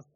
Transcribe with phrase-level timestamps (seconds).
[0.00, 0.08] ます。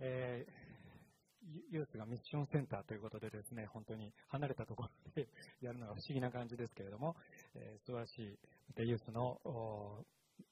[0.00, 5.28] えー、ユースがミッションセンターということでですね、本当に離れたところで
[5.60, 7.16] やるのが不思議な感じですけれども、
[7.54, 10.04] えー、素晴らしい、またユースの、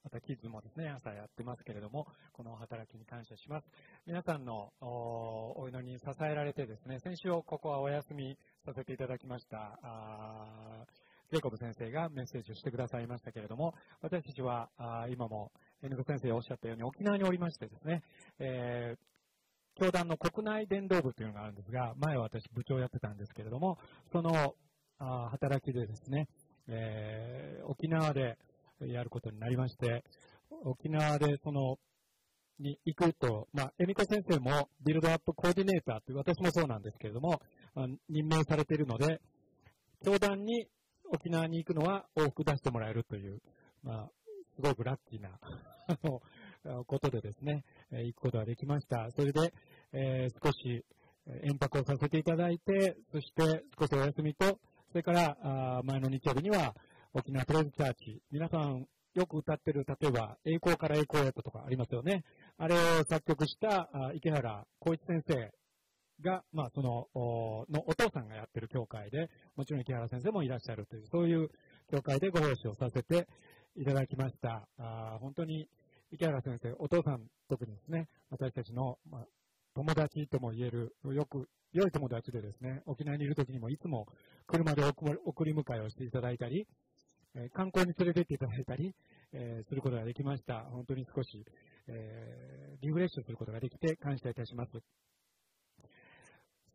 [0.04, 3.66] またキッズもですね、朝やってますけれども、この働きに感謝します。
[4.06, 9.80] 皆さんのお祈りに支えられてですね、先週ここはお休みさせていただきました。
[9.82, 10.86] あ
[11.30, 15.50] ジェイコブ先生がメッセージをしてくださいましたけれども、私たちはあ今も
[15.82, 18.02] N 先生がおっしゃったように沖縄におりましてですね、
[18.38, 23.78] えー、教団の国内伝道部というのがあるんですが、前は私部長やってたんですけれども、
[24.12, 24.54] その
[24.98, 26.28] あ働きでですね、
[26.68, 28.38] えー、沖縄で
[28.80, 30.04] やることになりまして、
[30.64, 31.78] 沖縄でその、
[32.58, 37.40] に行くと、まあ、エミコ先生もビルドアップコーディネーターという、私もそうなんですけれども、
[38.08, 39.20] 任命されているので、
[40.04, 40.68] 教団に
[41.10, 43.40] 沖縄に行くのは往復出してもらえるという、
[43.82, 44.10] まあ、
[44.54, 45.30] すごくラッキーな
[45.88, 49.08] あの、ことでですね、行くことができました。
[49.16, 49.52] それで、
[49.92, 50.84] えー、少し
[51.44, 54.58] 遠泊をさせていただいて、そして少しお休みと、
[54.90, 56.74] それからあ前の日曜日には
[57.14, 62.24] 沖縄プレズチャーチ、皆さんよく歌ってる、例えば、栄光から栄光へととかありますよね。
[62.56, 65.52] あれを作曲した池原光一先生
[66.22, 71.50] が、まあ、その、おのお父さんがやってる教会で、もちろん池原先生もいらっしゃるという、そういう
[71.90, 73.28] 教会でご奉仕をさせて
[73.76, 74.68] いただきました。
[74.78, 75.68] あ本当に
[76.10, 79.26] 池原先生、お父さん特にですね、私たちの、まあ、
[79.74, 84.06] 友達とも言える、よく、良い友達でですね、沖縄にいる時にもいつも
[84.46, 86.66] 車で送り迎えをしていただいたり、
[87.34, 88.94] え観光に連れてっていただいたり、
[89.32, 90.64] えすることができました。
[90.70, 91.46] 本当に少し、
[91.88, 94.72] えリフレッシュすることができて感謝いたします。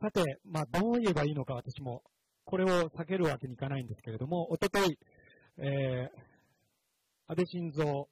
[0.01, 2.01] さて、まあ、どう言えばいいのか私も、
[2.45, 4.97] これを避けるわけにいかないんですけれども、おととい、
[5.57, 6.36] えー、
[7.29, 8.05] 安倍晋三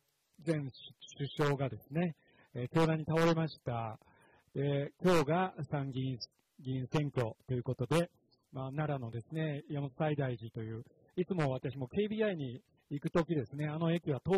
[0.45, 2.17] 前首相がですね、
[2.53, 3.97] えー、教団に倒れました。
[4.53, 6.17] で、今日が参議院
[6.59, 8.09] 議員選挙ということで、
[8.51, 10.83] まあ、奈良のですね、山本西大寺という、
[11.15, 14.31] いつも私も KBI に行くときですね、あの駅は通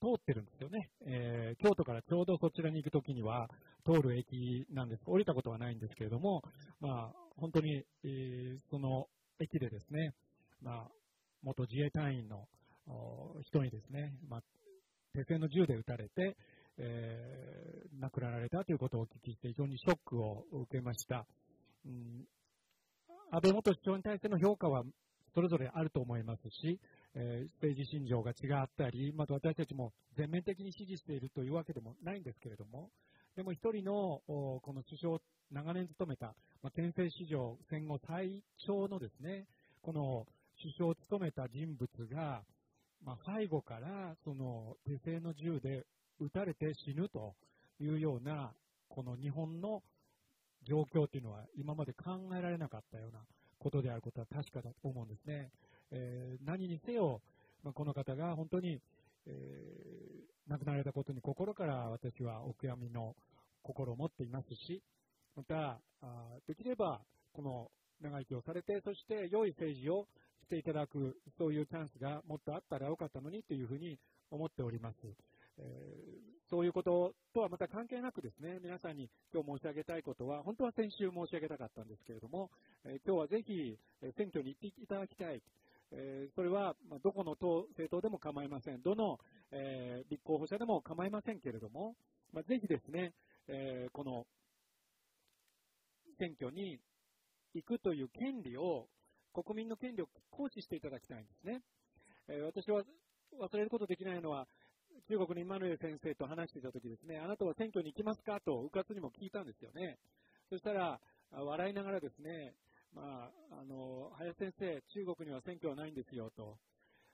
[0.00, 0.88] 通ってるんですよね。
[1.04, 3.50] えー、京都からちょうどそちらに行くときには
[3.84, 5.02] 通る駅なんです。
[5.04, 6.42] 降りたことはないんですけれども、
[6.80, 9.08] まあ、本当に、えー、その
[9.40, 10.14] 駅でですね、
[10.62, 10.88] まあ、
[11.42, 12.48] 元自衛隊員の
[13.42, 14.42] 人にですね、まあ、
[15.12, 16.36] 手製の銃で撃たれて、
[16.78, 21.26] えー、亡くなられたということをお聞きして非常にショックを受けました。
[21.86, 22.26] うん、
[23.30, 24.82] 安倍元首相に対しての評価は
[25.34, 26.80] それぞれあると思いますし、
[27.14, 32.90] えー、政治信条が違ったり、また私たちも全面的に支持しているというわけでもないんですけれども、
[33.36, 35.20] でも一人のこの首相を、
[35.52, 39.46] 長年務めた、まあ、憲政史上戦後最長のですね、
[39.82, 40.26] この
[40.60, 42.42] 首相を務めた人物が、
[43.04, 45.86] まあ、背後からその手製の銃で
[46.18, 47.34] 撃たれて死ぬと
[47.80, 48.52] いうような、
[48.88, 49.82] この日本の
[50.66, 53.20] 状況というのは今まで考えられなかったような
[53.58, 55.50] ことであることは確かだと思うんですね。
[55.92, 57.20] えー、何にせよ、
[57.62, 58.80] まあ、この方が本当に、
[59.26, 63.14] えー、亡くなられたことに心から私はお悔やみの
[63.62, 64.82] 心を持っていますし、
[65.36, 67.00] また、あできれば、
[67.32, 67.70] この
[68.00, 70.06] 長生きをされて、そして良い政治を
[70.48, 73.98] ていただく、そういうチャンスがもっとあったらよかったのにというふうに
[74.30, 74.96] 思っております。
[75.58, 82.50] えー、そういうこととはまた関係なくですね、皆さんに今日申し上げたいことは、本当は先週申し上げたかったんですけれども、
[82.84, 83.78] えー、今日はぜひ
[84.16, 85.42] 選挙に行っていただきたい。
[85.92, 88.82] えー、それは、まどこの党政党でも構いません。
[88.82, 89.18] どの、
[89.52, 91.94] え立候補者でも構いませんけれども、
[92.32, 93.14] まあ、ぜひですね、
[93.46, 94.26] えこの
[96.18, 96.80] 選挙に
[97.54, 98.88] 行くという権利を、
[99.42, 101.62] 国民の権利を行使していただきたいんですね。
[102.28, 102.82] え私は
[103.38, 104.46] 忘れることできないのは、
[105.08, 109.98] 中国のイマヌエル先生と話していたときですね、あなたは選挙に行きますかと、うかつにも聞いたんですよね。
[110.48, 111.00] そしたら、
[111.32, 112.54] 笑いながらですね、
[112.94, 116.56] まあ、あの、林先生、中国には選挙はないんですよと、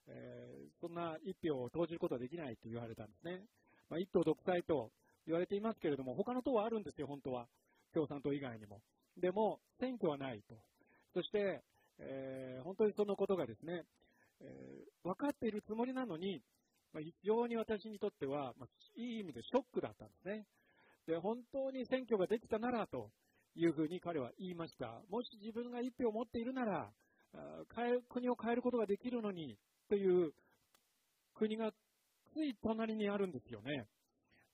[0.07, 3.43] えー、そんな一票を投じることはできないと言われたんですね。
[3.91, 4.91] まあ、一党独裁と
[5.27, 7.49] 言われていますけれども、他の党はあるんですよ、本当は。
[7.93, 8.81] 共産党以外にも。
[9.19, 10.57] でも、選挙はないと。
[11.15, 11.63] そして、
[11.99, 13.85] えー、本当にそのことがですね、
[14.41, 16.43] えー、分かっているつもりなのに、
[16.93, 20.47] まあ、非常に私にとっては、まあ、いい意味でショックだったんですね。
[21.07, 23.11] で、本当に選挙ができたならと
[23.55, 25.01] いうふうに彼は言いました。
[25.11, 26.91] もし自分が一票を持っているなら、
[28.11, 29.57] 国を変えることができるのに
[29.89, 30.33] という
[31.35, 31.73] 国が
[32.35, 33.89] つい隣にあるんですよね。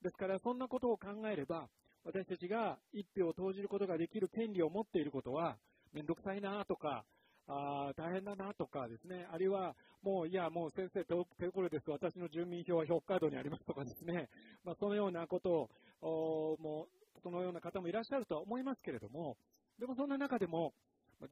[0.02, 1.68] ですから、そんなことを考えれば、
[2.04, 5.58] 私たちが一票を投じることができる権利を持っていることは、
[5.92, 7.04] めんどくさいなとか、
[7.48, 14.28] あ大変だなとかですね、あるいはもういや、もう先生、手遅れです、私の住民票は北海道にありますとかですね、
[14.64, 15.70] まあ、そのようなこと
[16.02, 16.86] をも
[17.16, 19.36] う、そのような方もいらっしゃるとは思いますけれども、
[19.78, 20.74] でもそんな中でも、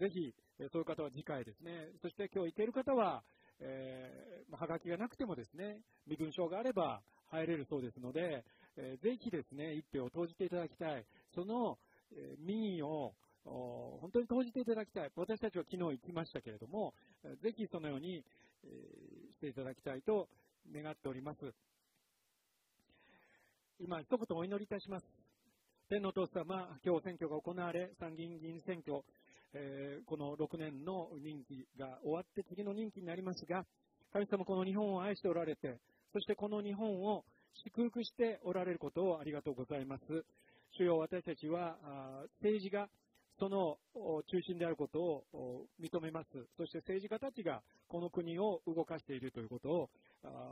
[0.00, 0.34] ぜひ、
[0.72, 3.22] そういう方は次回ですね、そして今日行ける方は、
[3.60, 8.44] えー、はがきがなくてもですね、身分証があれば入れるそうですので、
[8.76, 11.04] えー、ぜひですね、一票を投じていただきたい。
[11.34, 11.78] その、
[12.12, 13.14] えー、民意を
[13.46, 15.10] 本当に投じていただきたい。
[15.14, 16.94] 私たちは昨日行きましたけれども、
[17.43, 18.25] ぜひそのように、
[18.64, 20.28] えー、していただきたいと
[20.75, 21.38] 願っております。
[23.78, 25.06] 今、一言お祈りいたします。
[25.88, 29.02] 天皇父様、今日選挙が行われ、参議院議員選挙、
[29.54, 33.64] えー、この6年の任期が終わって次の任期になりますが、
[34.12, 35.78] 神様この日本を愛しておられて、
[36.12, 37.25] そしてこの日本を
[37.64, 40.04] 祝福しておられることをありがとうございます。
[40.78, 41.76] 主よ私たちは
[42.40, 42.88] 政治が
[43.38, 46.28] その中心であることを認めます。
[46.56, 49.90] そして政治家たちがこの国を動かしているということを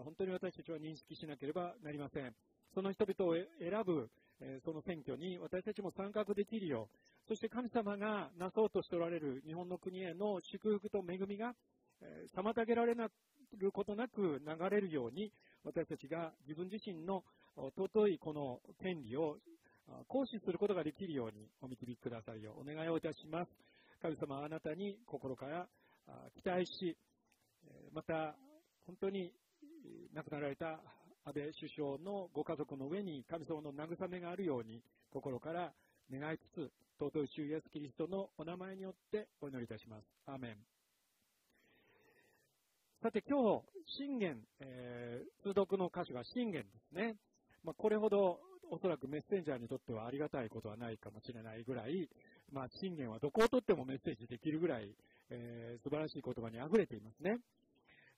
[0.04, 2.34] 本当に私たちは認識しなければなりません。
[2.74, 4.10] その人々を選ぶ
[4.64, 11.54] その選挙に私たちも参画できるよう、そして神様がなそうとしておられる日本の国への祝福と恵みが
[12.36, 13.08] 妨げられな
[13.58, 15.32] ることなく流れるように
[15.64, 17.22] 私たちが自分自身の
[17.56, 19.38] 尊いこの権利を
[20.08, 23.50] 行使することができるようにお導きくださいようお願いをいたします。
[24.00, 25.66] 神様あなたに心から
[26.34, 26.96] 期待し、
[27.92, 28.34] また
[28.86, 29.32] 本当に
[30.12, 30.80] 亡くなられた
[31.24, 35.72] 安倍首相のご家族の上に神様の慰めがあるように心から
[36.12, 36.70] 願いつつ、
[37.00, 40.04] 尊い主イエスキリストのお名前によってお祈りいたします。
[40.26, 40.56] アーメン。
[43.02, 43.62] さて今日、
[43.98, 47.16] 信玄、えー、通読の歌詞は信玄ですね。
[47.62, 48.38] まあ、これほど
[48.74, 52.08] おそらくメッセンジャーにとってはありがたいことはないかもしれないぐらい、
[52.52, 54.90] まあ、信玄はどこをとってもメッセージできるぐらい、
[55.30, 57.38] えー、素晴らしい言葉に溢れていますね。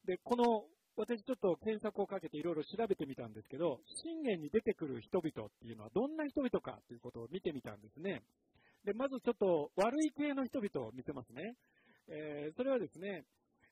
[0.06, 0.64] で、この、
[0.96, 8.22] 私ちょっと検索をかけていろいろ調べてみたんですけど、信玄に出てくる人々っていうのはどんな人々かということを見てみたんですね。
[8.86, 11.52] で、まずちょっと悪い系の人々を見せますね。
[12.08, 13.24] えー、それはですね、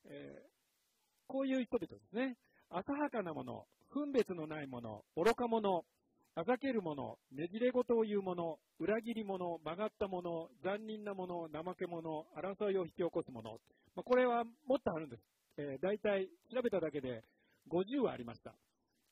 [0.05, 0.49] えー、
[1.29, 2.37] こういう人々ですね。
[2.69, 3.65] 浅はかなもの、
[3.95, 5.83] 分別のないもの、愚か者、
[6.37, 13.53] あざける者、ねじれ事を言う者、裏切り者、曲がった者、残忍な者、怠け者、争いを引き起こす者。
[13.95, 15.23] まあ、これはもっとあるんです。
[15.59, 17.23] えー、大体調べただけで
[17.71, 18.53] 50はありました。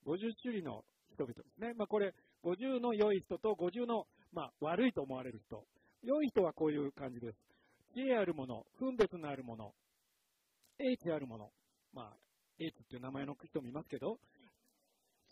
[0.05, 0.83] 50種類の
[1.15, 1.75] 人々ですね。
[1.75, 5.65] まあ、これ、50の良い人と50の、まあ、悪いと思われる人。
[6.03, 7.39] 良い人はこういう感じです。
[7.95, 9.73] 知恵ある者、分別のある者、
[10.81, 11.53] 英知ある者。
[11.93, 12.17] まあ、
[12.59, 14.19] 英知っていう名前の人もいますけど、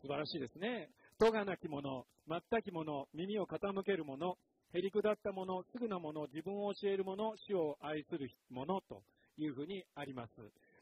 [0.01, 0.89] 素晴らしいですね。
[1.21, 4.39] 戸がなき者、全き者、耳を傾ける者、
[4.73, 9.03] へりくだった者、すぐな者、自分を教える者、主を愛する者と
[9.37, 10.33] いうふうにあります。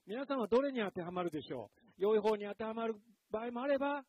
[0.06, 2.02] 皆さんはどれに当てはまるでしょう？
[2.02, 2.94] 良い方に当てはまる
[3.32, 4.04] 場合もあれば、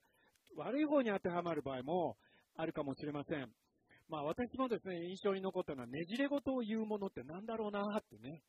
[0.55, 2.15] 悪い方に当てはまる場合も
[2.57, 3.49] あるかもしれません。
[4.07, 8.43] まあ私もですね、印象に残ったのはねじれ事を言うものって何だろうなってね、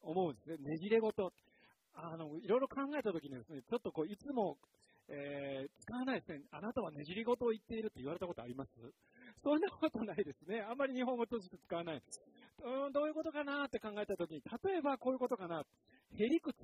[0.00, 0.70] 思うんですね。
[0.70, 1.32] ねじれ事。
[1.94, 4.58] あの、いろいろ考えたときにですね、ちょっとこう、いつも
[5.08, 6.42] えー、使わないですね。
[6.50, 8.70] あなたはねじり事を言っているって言われたことあります？
[9.42, 10.60] そんなことないですね。
[10.68, 12.02] あんまり日本語として使わない。
[12.64, 15.62] うん、どういうことかなって考えたときに、例えばこういうことかな。
[16.18, 16.62] へりくつ。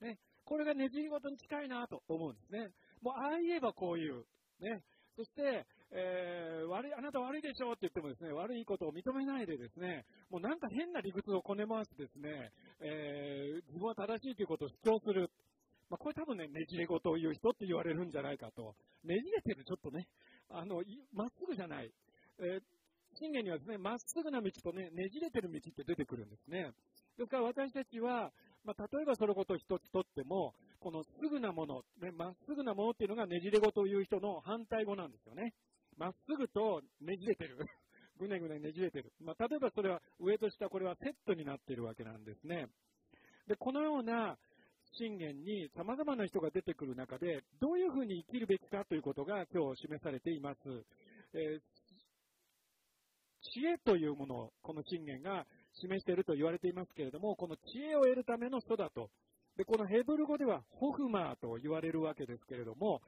[0.00, 0.18] ね。
[0.44, 2.70] これがねじり事に近いなと思うんですね。
[3.02, 4.24] もう、ああ言えばこういう。
[4.60, 4.82] ね。
[5.16, 15.30] そして、えー、悪い、あなた悪いでしょって言ってもですね、悪いことを認めないでですね、もうなんか変な理屈をこね回してですね、えー、自分は正しいということを主張する。
[15.88, 18.74] まあ、これ多分ね、ねじれ事を言う人って言われるんじゃないかと。
[19.04, 20.08] ねじれてる、ちょっとね。
[20.50, 21.90] あの、まっすぐじゃない。
[22.38, 22.60] えー、
[23.18, 26.72] 信玄にはですね、まっすぐな道とね、ねじれてる道って出てくるんですね。
[27.16, 28.30] ですから私たちは、
[28.64, 35.54] まあ、例えばそのことを一つとっても、このすぐなもの、ね、まっすぐなものっていうのがねじれ事を言う人の反対語なんですよね。
[35.96, 37.56] まっすぐとねじれてる。
[38.18, 39.12] ぐねぐねねじれてる。
[39.20, 42.66] まあ、例えばそれは上と下これはセットになっているわけなんですね。
[43.46, 44.36] で、このような
[44.94, 50.58] 信玄に様々な人が出てくる中で、どういうふうに生きるべきかということが今日示されています。
[51.34, 51.60] えー、
[53.52, 59.10] 知恵というものをこの信玄が示していると言われていますけれども、この知恵を得るための人だと。
[59.56, 63.02] で、このヘブル語ではホフマーと言われるわけですけれども、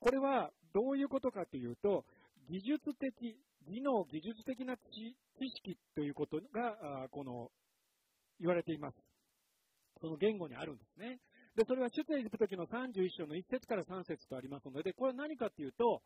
[0.00, 2.04] これはどういうことかというと、
[2.50, 4.82] 技術的、技能、技術的な知
[5.56, 7.50] 識ということが、この、
[8.40, 9.13] 言われています。
[10.04, 11.16] その言語にあるんですね。
[11.56, 16.02] で、それは出エジプト記の31章の1節から3節とありますので、これは何かっていうと、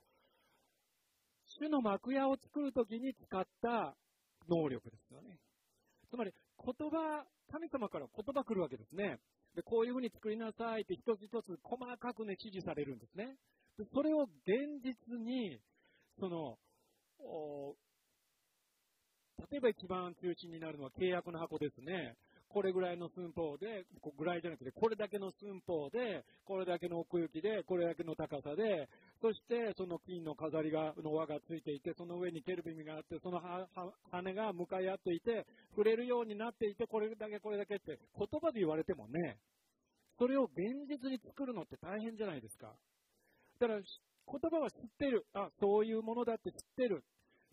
[1.58, 3.96] 主の幕屋を作るときに使った
[4.48, 5.40] 能力ですよね。
[6.10, 6.30] つまり、
[6.62, 9.18] 言葉、神様から言葉来るわけですね。
[9.56, 13.34] で、こういうふうに作りなさいって一つ一つ細かくね、指示されるんですね。
[13.78, 15.58] でそれを現実に
[16.20, 16.58] その、
[19.50, 22.14] 例えば一番中心になるのは契約の箱ですね。
[22.48, 23.84] これぐらいの寸法で、
[24.16, 28.88] ぐらいじゃなくて、これだけの寸法で、これだけの奥行きで、これだけの高さで、
[29.20, 33.40] そしてその金の飾りが、の輪がついていて、その上にケルビムがあって、その
[34.10, 39.38] 羽が向かい合っていて、触れるようになっていて、これだけこれだけって言葉で言われてもね、
[40.18, 40.56] それを現
[40.88, 42.74] 実に作るのって大変じゃないですか。
[43.60, 45.26] だから、言葉は知ってる。
[45.34, 47.04] あ、そういうものだって知ってる。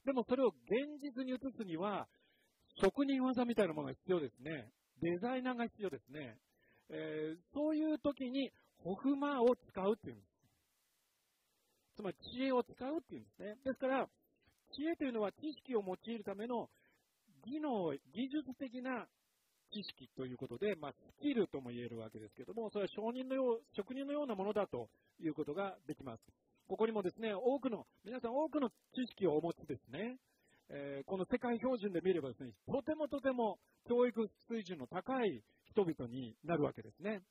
[0.05, 0.55] でもそれを現
[1.01, 2.07] 実に移すには、
[2.81, 4.69] 職人技みたいなものが必要ですね。
[5.05, 6.35] デザイナーが必要ですね。
[6.89, 10.27] えー、そういう時に、ホフマーを使うっていうんです。
[11.97, 13.55] つまり知恵を使うっていうんですね。
[13.63, 14.07] ですから、
[14.74, 16.69] 知恵というのは知識を用いるための
[17.45, 19.05] 技能、技術的な
[19.71, 24.89] 知識ということで、まあ、スキルとも言えるわけですけども、それは商人のよう、職人のようなものだと
[25.21, 26.21] いうことができます。
[26.67, 30.17] ここにもですね、多くの、皆さん多くの知識をお持ちですね。
[30.69, 37.22] えー、この世界標準で見ればですね、とてもとても教育水準の高い人々になるわけですね。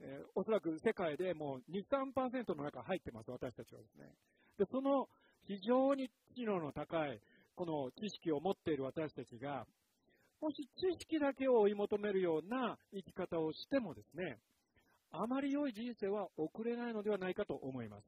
[0.00, 4.12] えー、おそらく世界でもう2、3%の中入ってます、私たちはですね。
[4.58, 5.08] で、その
[5.46, 7.20] 非常に知能の高い、
[7.54, 9.66] この知識を持っている私たちが、
[10.40, 14.38] もし知識だけを追い求めるような生き方をしてもですね、
[15.12, 18.04] あまり良い人生は送れないのではないかと思います。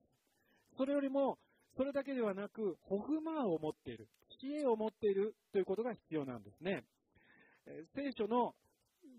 [0.76, 1.38] それよりも、
[1.76, 4.08] それだけではなく、ホフマーを持っている、
[4.40, 6.84] 知恵を持っているということが必要なんですね。
[7.94, 8.54] 聖書の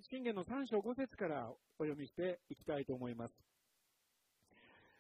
[0.10, 3.34] 信玄の3章5節からお読みしていきたいと思います。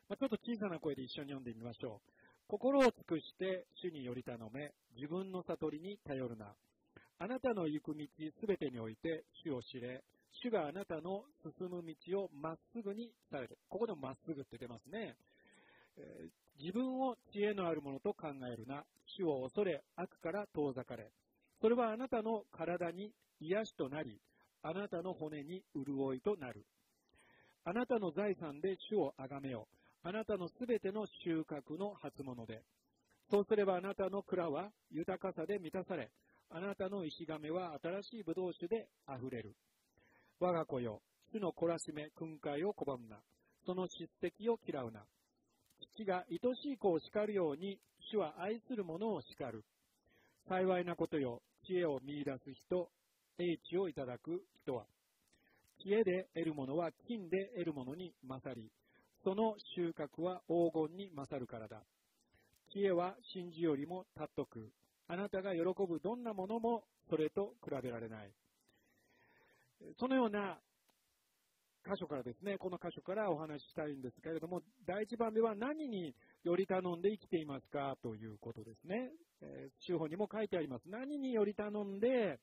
[0.09, 2.11] ま、ちょっと小さな声で一緒に読んでみましょう。
[2.47, 6.55] 心を尽くして主により頼め、自分の悟りに頼るな。
[7.19, 8.07] あなたの行く道
[8.39, 10.03] すべてにおいて主を知れ、
[10.43, 13.57] 主があなたの進む道をまっすぐにされる。
[13.69, 15.15] ここでもまっすぐって出ますね。
[15.99, 16.29] え、
[16.59, 18.83] 自分を知恵のあるものと考えるな。
[19.05, 21.11] 主を恐れ、悪から遠ざかれ。
[21.61, 24.19] それはあなたの体に癒しとなり、
[24.61, 26.65] あなたの骨に潤いとなる。
[27.63, 29.67] あなたの財産で主をあがめよ。
[30.03, 32.63] あなたのすべての収穫の初物で。
[33.29, 36.09] そうすればあなたの蔵は豊かさで満たされ、
[36.49, 39.55] あなたの石亀は新しい葡萄酒で溢れる。
[40.39, 41.01] 我が子よ、
[41.31, 43.17] 主の懲らしめ、訓戒を拒むな。
[43.65, 45.05] その叱責を嫌うな。
[45.95, 47.79] 父が愛しい子を叱るように、
[48.11, 49.63] 主は愛する者を叱る。
[50.47, 52.89] 幸いなことよ、知恵を見出す人、
[53.37, 54.85] 英知をいただく人は。
[55.81, 58.71] 知恵で得るものは金で得るものに勝り、
[59.23, 61.83] その収穫は黄金に勝るからだ。
[62.73, 64.71] 知恵は真珠よりも尊く、
[65.07, 68.31] あなたが喜ぶどんなものもそれと比べられない。
[69.99, 70.59] そのような
[71.85, 79.11] 箇所からですね、この箇所からお話ししたいんですけれども、第一番目は何により頼んで生きていますかということですね。
[79.41, 80.89] えー、手法にも書いてあります。
[80.89, 82.39] 何により頼んで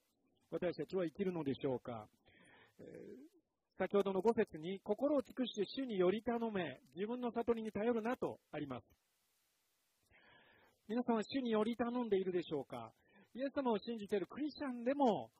[0.50, 2.09] 私たちは生きるのでしょうか。
[2.78, 2.87] えー、
[3.78, 8.85] 先ほどの5節に、心を尽くして主により頼め、自分の悟りに頼るなとあります。
[10.88, 12.93] 皆さんは主により頼んでいるでしょうか
[13.35, 15.31] イエス様を信じているクリスチャンでも、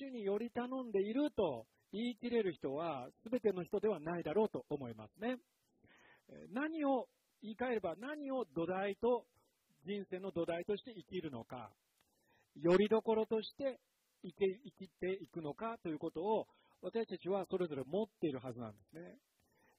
[0.00, 5.36] 主により頼んでいると言い切れる人は、全ての人ではないだろうと思いますね。
[6.52, 7.08] 何を
[7.42, 9.24] 言い換えれば、何を土台と、
[9.84, 11.70] 人生の土台として生きるのか、
[12.56, 13.78] よりどころとして
[14.24, 16.46] 生き生きていくのかということを、
[16.82, 19.18] 私たちはそれぞれ持っているはずなんですね。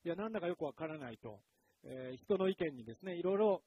[0.05, 1.39] いや、なんだかよくわからないと。
[1.83, 3.61] えー、人の意見にですね、いろいろ、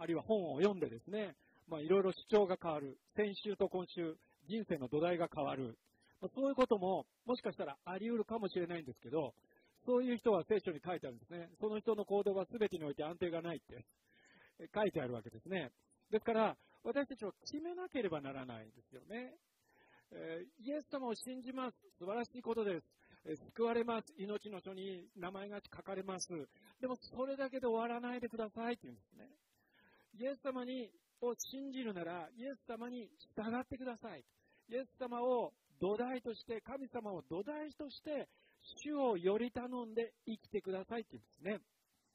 [0.00, 1.36] あるいは本を読んでですね、
[1.68, 2.98] まあ、いろいろ主張が変わる。
[3.14, 4.16] 先週と今週、
[4.48, 5.78] 人生の土台が変わる。
[6.28, 9.34] そういうことも、もしかしたらあり得るかもしれないんですけど、
[9.86, 11.48] そういう人は聖書に書いてあるんですね。
[11.60, 13.86] その人の行動は全てにおいて安定がないって
[14.74, 15.70] 書いてあるわけですね。
[16.10, 19.34] ですから、私たちは決めなければならないんですよね。
[20.12, 21.76] え、イエス様を信じます。
[21.98, 22.86] 素晴らしいことです。
[23.24, 24.12] え、救われます。
[24.18, 26.28] 命の書に名前が書かれます。
[26.80, 29.28] でも、それだけで終わらないでくださいって言うんですね。
[30.18, 34.24] イエス様にを信じるなら、イエス様に従ってください。
[34.68, 38.28] イエス様を土台として、神様を土台として、
[38.84, 41.60] 主をより頼んで生きてくださいって言うんですね。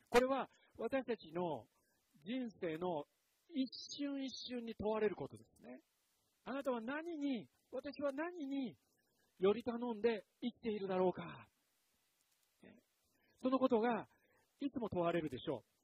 [0.09, 1.65] これは私たちの
[2.23, 3.05] 人生の
[3.53, 5.79] 一瞬一瞬に問われることですね。
[6.45, 8.75] あなたは何に、私は何に
[9.39, 11.47] より頼んで生きているだろうか。
[13.41, 14.07] そのことが
[14.59, 15.74] いつも問われるでしょう。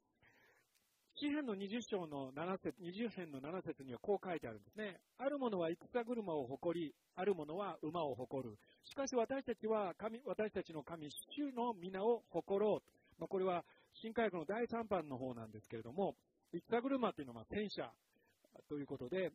[1.22, 4.98] 詩篇の20章の7節、20編の7節にはこう書いてあるんですね。
[5.18, 8.58] ある者は戦車を誇り、ある者は馬を誇る。
[8.82, 13.20] しかし私たちは神、私たちの神、主の皆を誇ろう。
[13.20, 13.62] まあ、これは
[13.94, 16.16] 新科学の第3版の方なんですけれども、
[16.50, 17.92] 戦車っていうのは戦車
[18.68, 19.30] ということで、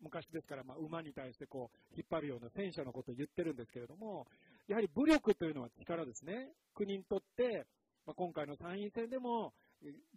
[0.00, 4.28] 昔ですから、まあ、馬に対してこう引っ張るような戦車のことを言ってるんですけれども、
[4.68, 6.52] やはり武力というのは力ですね。
[6.72, 7.66] 国にとって、
[8.06, 9.52] まあ、今回の参院選でも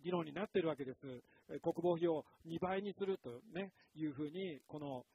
[0.04, 1.00] 議論になっているわけです。
[1.62, 5.06] 国防費を2倍にすると、ね、いうふうに、この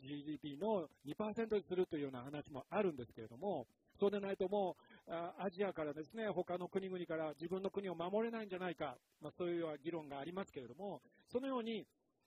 [0.00, 3.66] GDP の2%にするというような話もあるんですけれども、
[3.98, 11.86] そうでないともう、アジアからですね、他の国々から自分の国を守れないんじゃないか、まあ、そういうような議論がありますけれども、そのように、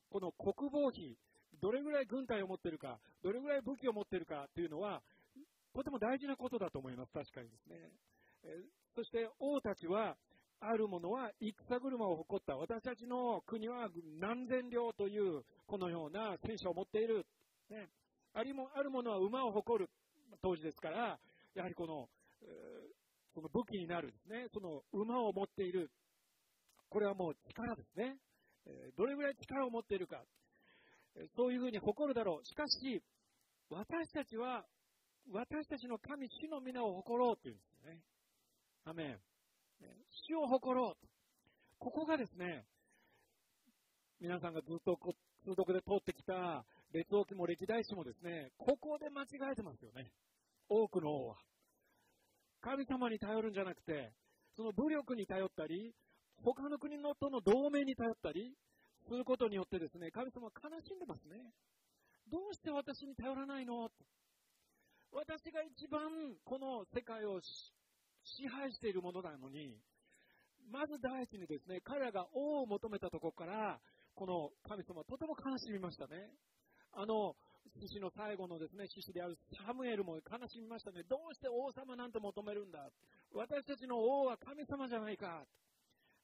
[0.09, 1.17] この国防費、
[1.59, 5.01] どれぐらい軍隊を持っているか、どれぐらい武器を持っているかというのは、
[5.73, 7.91] とても大事なことだと思います、確かにですね。
[8.95, 10.15] そして王たちは、
[10.69, 12.55] あるものは戦車を誇った。
[12.55, 13.89] 私たちの国は
[14.19, 17.25] 何千両というこのような戦車を持っている。
[17.69, 17.89] ね、
[18.33, 19.89] ありもあるものは馬を誇る
[20.41, 21.19] 当時ですから、
[21.55, 22.07] やはりこの、
[22.41, 22.49] えー、
[23.35, 25.91] その武器になるね、その馬を持っている。
[26.89, 28.17] これはもう力ですね。
[28.65, 30.23] え、どれぐらい力を持っているか。
[31.35, 32.45] そういうふうに誇るだろう。
[32.45, 33.01] しかし、
[33.69, 34.65] 私たちは、
[35.31, 38.01] 私たちの神、主の皆を誇ろうっていうんですね。
[38.85, 39.32] アメン。
[40.27, 41.07] 主を誇ろうと。
[41.79, 42.65] ここがですね、
[44.19, 44.97] 皆さんがずっと
[45.43, 50.11] 通読で通ってきた列王記も歴代史もですね、ここで間違えてますよね。
[50.69, 51.37] 多くの王は。
[52.61, 54.13] 神様に頼るんじゃなくて、
[54.55, 55.93] その武力に頼ったり、
[56.43, 58.55] 他の国のとの同盟に頼ったり
[59.07, 61.51] することによってですね、神様は悲しんでますね。
[62.31, 63.89] どうして私に頼らないの？
[65.11, 65.99] 私が一番
[66.45, 67.41] この世界を
[68.23, 69.77] 支配しているものなのに、
[70.71, 73.79] まず第一にですね、彼らが王を求めたところから、
[74.15, 76.31] この神様はとても悲しみましたね。
[76.93, 77.35] あの、
[77.81, 81.03] 獅子の最後のですね、獅子であるサムエルも悲しみましたね。
[81.09, 82.89] どうして王様なんて求めるんだ？
[83.33, 85.43] 私たちの王は神様じゃないか。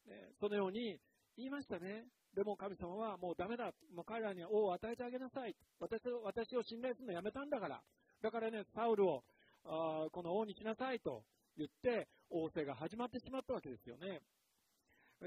[0.05, 0.99] ね、そのように
[1.37, 2.05] 言いましたね。
[2.35, 3.73] でも神様はもうダメだ。
[3.95, 5.55] もう彼らには王を与えてあげなさい。
[5.79, 7.81] 私私を信頼するのやめたんだから。
[8.21, 9.23] だからね、サウルを
[9.65, 11.23] あこの王にしなさいと
[11.59, 14.21] 言って王政が始まってしまったわけですよね。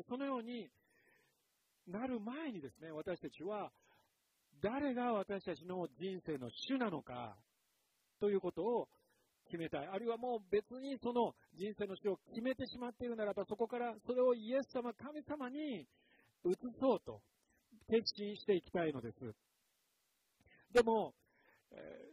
[0.08, 0.70] そのように
[1.86, 3.70] なる前にですね、私たちは
[4.62, 7.36] 誰が私たちの人生の主なのか
[8.20, 8.88] ということを
[9.46, 9.86] 決めたい。
[9.86, 15.86] あるいはもう別にその人生の主を決めてしまっているならば、そこからそれをイエス様、神様に
[16.44, 17.20] 移そうと
[17.90, 19.18] 決心していきたいのです。
[20.72, 21.14] でも、
[21.72, 22.11] え、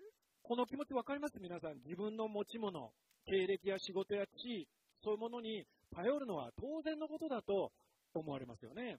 [0.50, 1.38] この気持ち分かります？
[1.40, 1.78] 皆さん。
[1.86, 2.90] 自分の持ち物、
[3.30, 4.68] 経歴や仕事や地位、
[5.06, 5.62] そういうものに
[5.94, 7.70] 頼るのは当然のことだと
[8.16, 8.98] 思われますよね。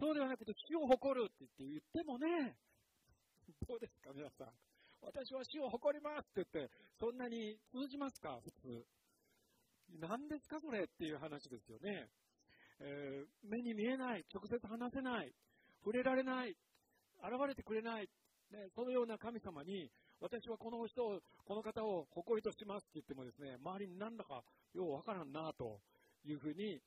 [0.00, 2.56] そうではなくて、死を誇るって言って言ってもね、
[3.68, 4.48] どうですか、皆さん？
[5.04, 8.86] 私は死を誇りますって言って、そんなに通じますか、普通。
[10.00, 12.08] 何ですか、それっていう話ですよね。
[12.80, 15.30] えー、目に見えない、直接話せない、
[15.84, 16.56] 触れられない、
[17.20, 18.08] 現れてくれない、
[18.52, 25.80] ね、そのような神様に、私はこの人を、この方を誇りとしますって言ってもですね、周りになんだかようわからんなと
[26.24, 26.80] いうふうに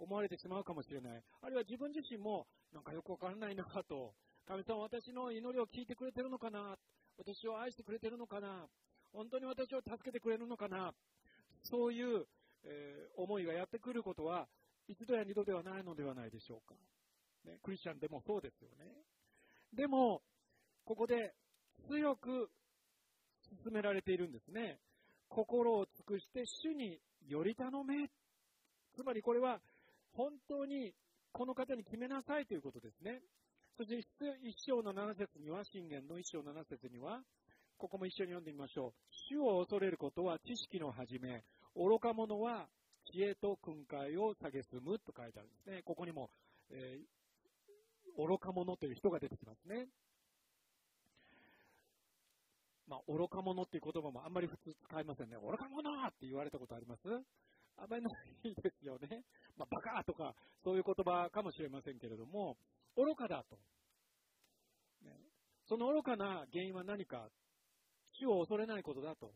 [0.00, 1.22] 思われてしまうかもしれない。
[1.42, 4.14] あるいは自分自身もなんかよくわからないなと、
[4.46, 6.78] 神様私の祈りを聞いてくれてるのかな
[7.18, 8.68] 私を愛してくれてるのかな
[9.12, 10.92] 本当に私を助けてくれるのかな
[11.62, 12.26] そういう、
[12.64, 14.46] え、思いがやってくることは
[14.86, 16.76] 一度や二度ではないのではないでしょうか。
[17.44, 18.86] ね、クリスチャンでもそうですよね。
[19.72, 20.22] でも、
[20.86, 21.34] ここで
[21.90, 22.48] 強く
[23.64, 24.78] 進められているんですね。
[25.28, 28.08] 心を尽くして主により頼め。
[28.94, 29.60] つまりこれは
[30.14, 30.94] 本当に
[31.32, 33.20] この方に決めなさいということですね。
[33.76, 33.96] そして
[34.42, 37.20] 一章の7節には、信玄の一章7節には、
[37.76, 38.92] ここも一緒に読んでみましょう。
[39.28, 41.44] 主を恐れることは知識の始め、
[41.74, 42.68] 愚か者は
[43.12, 45.82] 知恵と訓戒を蔑むと書いてあるんですね。
[45.84, 46.30] ここにも、
[46.70, 49.88] えー、愚か者という人が出てきますね。
[52.86, 55.36] まあ、愚か者っていう言葉もあんまり普通使いませんね。
[55.36, 57.02] 愚か者って言われたことあります？
[57.78, 58.10] あまりな
[58.44, 59.24] いですよね。
[59.56, 62.56] まあ、バカとか、そういう言葉かもしれませんけれども、
[62.96, 63.56] 愚かだと。
[65.04, 65.12] ね、
[65.68, 67.28] その愚かな原因は何か、
[68.18, 69.34] 主を恐れないことだと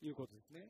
[0.00, 0.66] いうことですね。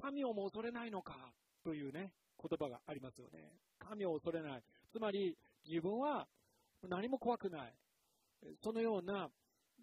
[0.00, 1.14] 神をも恐れないのか
[1.62, 2.10] というね、
[2.42, 3.52] 言葉がありますよね。
[3.78, 4.62] 神を恐れない。
[4.92, 5.36] つまり、
[5.68, 6.26] 自分は
[6.88, 7.74] 何も怖くない。
[8.62, 9.28] そのような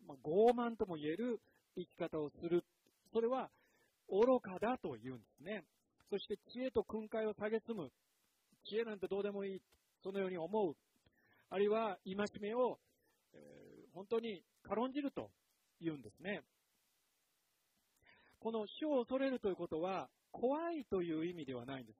[0.08, 1.40] まあ、傲慢とも言える
[1.76, 2.64] 生き方をする。
[3.14, 3.50] それは
[4.10, 5.64] 愚かだと言うんですね。
[6.10, 7.90] そして知恵と訓戒を蔑む。
[8.66, 9.62] 知恵なんてどうでもいい。
[10.04, 10.76] そのように思う。
[11.50, 12.80] あるいは戒めを、
[13.34, 15.32] えー、本当に軽んじると
[15.80, 16.42] 言うんですね。
[18.40, 22.00] この主を恐れるということは怖いという意味ではないんです。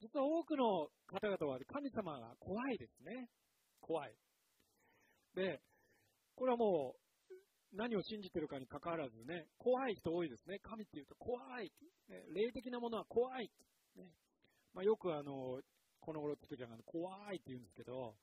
[0.00, 3.28] 実は多くの方々は神様が怖いですね。
[3.80, 4.14] 怖い。
[5.34, 5.60] で、
[6.36, 10.60] これはもう、何を信じてるかにかかわらずね、怖い人多いですね。
[10.62, 11.72] 神っていうと怖い。
[12.08, 13.50] ね、霊的なものは怖い。
[13.96, 14.04] ね
[14.72, 15.60] まあ、よくあの、
[16.00, 18.14] この頃つくじゃん、怖いって言うんですけど、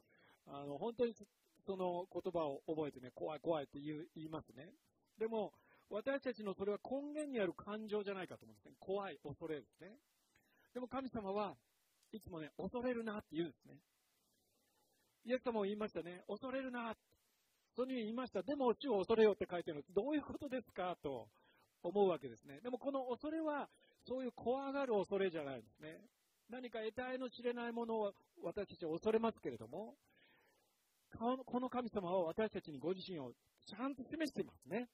[0.48, 1.14] あの、本当に
[1.66, 4.70] その言葉を覚えてね、怖い怖いって言う言いますね。
[5.20, 5.54] でも、
[5.90, 8.76] 私たちのそれは根源にある感情じゃないかと思うんですね。
[8.80, 9.98] 怖い、恐れですね。
[10.74, 11.56] でも神様は
[12.12, 13.78] いつもね、恐れるなって言うんですね。
[15.26, 16.96] イエス様も言いましたね、恐れるな。
[17.76, 18.42] そういうふうにいました。
[18.44, 19.94] でも、主を恐れよって書いてるんです。
[19.94, 20.96] どういうことですか？
[21.02, 21.28] と
[21.82, 22.60] 思うわけですね。
[22.62, 23.68] でも、この恐れは、
[24.08, 26.00] そういう怖がる恐れじゃないんですね。
[26.50, 29.96] 何か得体の知れないものを私たちは恐れますけれども、
[31.18, 33.32] この神様は私たちにご自身を
[33.66, 34.90] ちゃんと示していますね。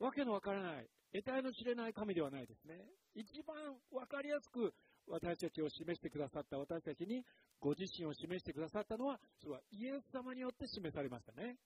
[0.00, 2.80] わけのわからない、得体の知れない神ではないですね。
[3.14, 3.56] 一番
[3.92, 4.74] わかりやすく
[5.08, 7.24] 私たちを示してくださった私たちに
[7.60, 11.56] ご自身を示してくださったのは、それはイエス様によって示されましたね。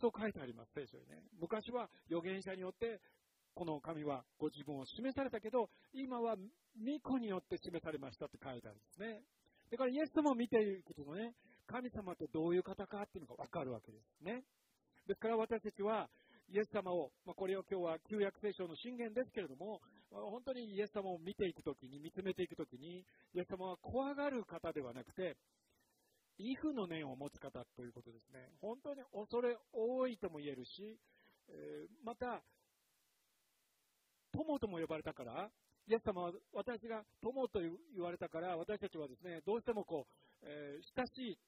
[0.00, 1.22] そう書いてあります、聖書にね。
[1.38, 3.00] 昔は預言者によって
[3.54, 6.36] この神はご自分を示されたけど、今は
[6.76, 9.20] 巫女によって示されましたって書いてあるんですね。
[9.70, 11.34] だからイエス様を見ていくともね、
[11.66, 14.42] 神様ってどういう方かっていうのがわかるわけですね。
[15.06, 16.08] ですから私たちは、
[16.50, 25.36] イエス様を、まあ、これを今日は旧約聖書の信玄ですけれども、本当にイエス様を見ていくときに、見つめていくときに、イエス様は怖がる方ではなくて、
[26.38, 28.48] 畏怖の念を持つ方ということですね。
[28.60, 30.98] 本当に恐れ多いとも言えるし、
[31.48, 32.42] えー、また、
[34.32, 35.50] 友とも呼ばれたから、
[35.86, 41.38] イエス様は私が友と言われたから、私たちはですね、どうしてもこう、えー、親しい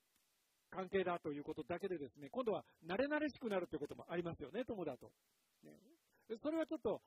[0.71, 5.13] 関係だということだけでですね、今度は慣れ慣れしくなるということもありますよね、友だと。
[5.63, 5.79] ね、
[6.43, 7.02] それはちょっと、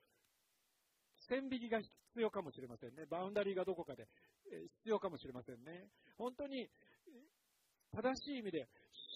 [1.27, 3.05] 線引きが必要かもしれませんね。
[3.09, 4.07] バウンダリーがどこかで、
[4.83, 5.89] 必要かもしれませんね。
[6.17, 6.69] 本当に、
[7.91, 8.67] 正しい意味で、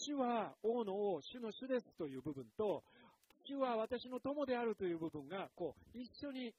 [0.08, 2.84] 主は王の王、主の主ですという部分と、
[3.48, 6.54] 主は私の友であるという部分が、こう、一緒に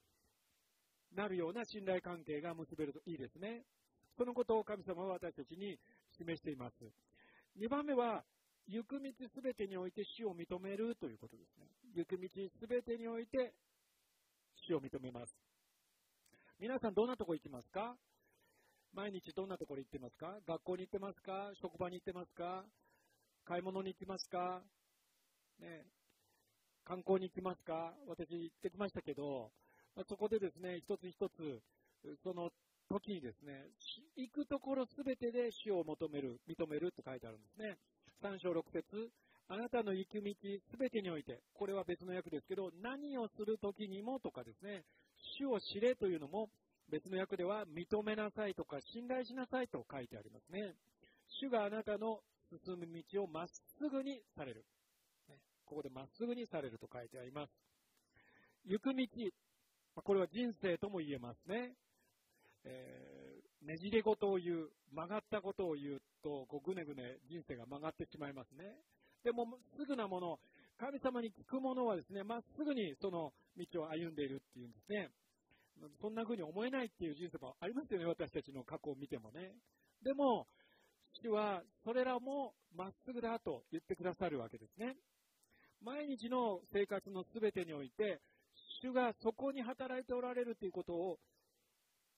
[1.15, 3.65] なるような信頼関係が結べるといいですね。
[4.17, 5.79] そのことを神様は私たちに
[6.17, 6.77] 示しています。
[7.59, 8.25] 2番目は、
[8.69, 11.67] 行く道すべてにおいて死を認めるということですね。
[11.95, 12.29] 行く道
[12.61, 13.53] すべてにおいて
[14.75, 15.35] を認めます。
[16.59, 17.97] 皆さんどんなとこ行きますか？
[18.93, 20.39] 毎日どんなところ行ってますか？
[20.47, 21.53] 学校に行ってますか？
[21.61, 22.65] 職場に行ってますか？
[23.47, 24.61] 買い物に行きますか？
[25.61, 25.85] ね、
[26.85, 27.95] 観光に行きますか？
[28.09, 29.51] 私行ってきましたけど、
[29.97, 31.63] まそこでですね、一つ一つ、
[32.23, 32.51] その
[32.91, 33.69] 時にですね、
[34.17, 37.77] 行くところすべてで死を求める、認めるって書いてあるんですね。
[38.23, 39.11] 3章6節。
[39.53, 40.33] あなたの行く道
[40.71, 44.85] すべてにおいて、これは別の訳ですけど、何をするときにもとかですね、
[45.39, 46.49] 主を知れというのも、
[46.89, 50.77] 別の訳では認めなさいとか信頼しなさいと書いてありますね。
[51.43, 52.21] 主があなたの
[52.65, 54.65] 進む道をまっすぐにされる。
[55.67, 57.51] ここでまっすぐにされると書いてあります。
[58.67, 59.07] 行く道、
[59.97, 61.75] これは人生とも言えますね。
[62.63, 68.79] えー、ねじれ事を言う、曲がったことを言うと、こうぐねぐね人生が曲がってしまいますね。
[69.25, 70.39] でも、すぐなもの、
[70.79, 75.11] 神様に聞くものはですね、まっすぐにその道を歩んでいるっていうんですね。
[76.01, 79.55] そんな風に思えないっていう人生もありますよね、私たちの過去を見てもね。
[80.03, 80.47] でも、
[81.23, 84.97] 主はそれらもまっすぐだと言ってくださるわけですね。
[85.83, 88.21] 毎日の生活のすべてにおいて、
[88.83, 91.19] 主がそこに働いておられるということを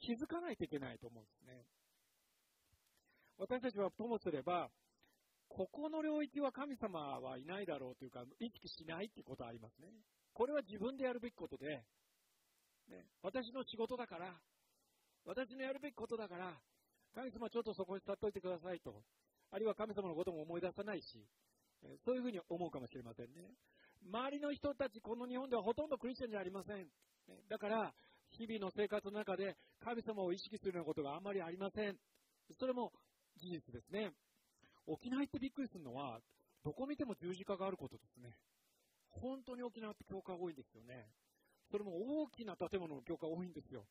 [0.01, 1.65] 気づかないといけないと思うんですね。
[3.39, 4.71] 私たちはともすれば、
[5.53, 9.89] ここの領域は神様はいないだろうというか、意識しないってことはありますね。
[10.33, 11.85] これは自分でやるべきことで、
[12.89, 14.33] ね、私の仕事だから、
[15.27, 16.57] 私のやるべきことだから、
[17.15, 19.05] 神様ちょっとそこに立っといてくださいと。
[19.51, 21.29] あるいは神様のことも思い出さないし、
[22.07, 23.53] そういうふうに思うかもしれませんね。
[24.09, 26.89] 周りの人たち、この日本ではほとんどクリスチャンじゃありません。
[27.51, 27.93] だから、
[28.31, 31.99] 日々の生活の中で神様を意識するようなことがあまりありません。
[32.59, 32.91] それも
[33.37, 34.13] 事実ですね。
[34.87, 36.21] 沖縄行ってびっくりするのは、
[36.65, 38.37] どこ見ても十字架があることですね。
[39.11, 41.09] 本当に沖縄って教会多いんですよね。
[41.71, 41.93] それも
[42.23, 43.85] 大きな建物の教会多いんですよ。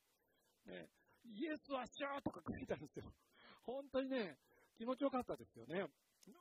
[0.65, 0.89] ね、
[1.25, 3.05] イエスはシャーとか書いてあるんですよ。
[3.63, 4.37] 本当にね、
[4.77, 5.85] 気持ちよかったですよね。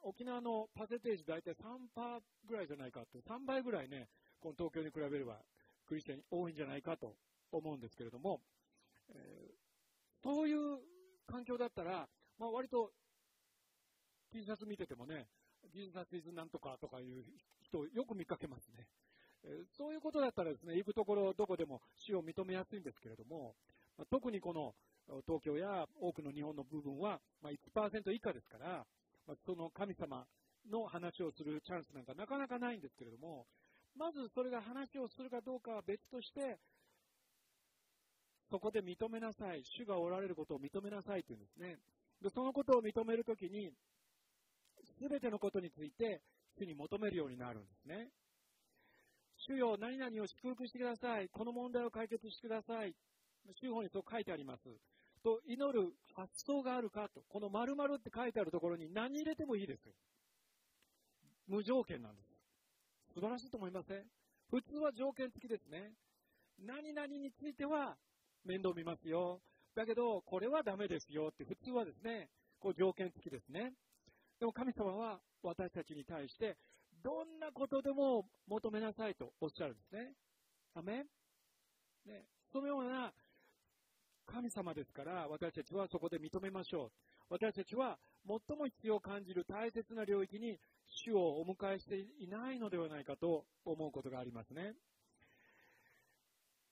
[0.03, 4.09] 沖縄のパセテージ大体3%ぐらいじゃないかって、3倍ぐらいね、
[4.41, 5.41] この東京に比べれば
[5.87, 7.17] クリスチャンに多いんじゃないかと
[7.53, 8.41] 思うんですけれども、
[9.11, 10.79] えー、そういう
[11.27, 12.09] 環境だったら、
[12.39, 12.93] まあ、割と
[14.31, 15.27] T シャツ見ててもね、
[15.73, 17.25] ジーザスイズなんとかとかいう
[17.63, 18.87] 人よく見かけますね。
[19.43, 23.55] えー、そういうことだったらですね、行くところどこでも死を認めやすいんですけれども、
[23.97, 24.75] ま、特にこの
[25.27, 28.87] 東京や多くの日本の部分は、ま、1%以下ですから、
[29.27, 30.25] ま、その神様
[30.71, 33.47] の話をするチャンスなんかなかなかないんですけれども、
[33.97, 36.59] まずそれが話をするかどうかは別として、
[38.51, 39.63] そこで認めなさい。
[39.65, 41.79] 主がおられることを認めなさいというんですね。
[42.21, 43.71] でそのことを認めるときに、
[45.01, 46.21] すべてのことについて、
[46.59, 48.11] 主に求めるようになるんですね。
[49.49, 51.29] 主よ、何々を祝福してください。
[51.31, 52.95] この問題を解決してください。
[53.63, 54.69] 主法にそう書いてあります。
[55.25, 57.23] と、祈る発想があるかと。
[57.29, 59.95] この〇〇って書いてあるところに何入れてもいいですよ。
[61.49, 62.29] 無条件なんです。
[63.15, 64.05] 素晴らしいと思いません？
[64.51, 65.95] 普通は条件付きですね。
[66.59, 67.97] 何々については
[68.45, 69.41] 面倒見ますよ。
[69.75, 72.29] だけど、これはダメですよって普通はですね、
[72.61, 73.73] こう条件付きですね。
[74.41, 76.57] でも神様は私たちに対して、
[77.05, 80.15] どんなことでも求めなさいとおっしゃるんですね。
[80.75, 81.05] アメ
[82.07, 83.13] ね、そのような
[84.27, 86.91] 神様ですから、私たちはそこで認めましょう。
[87.29, 90.59] 私たちは最も必要を感じる大切な領域に
[91.05, 94.75] 主をお迎えしていないのではないかと思うことがありますね。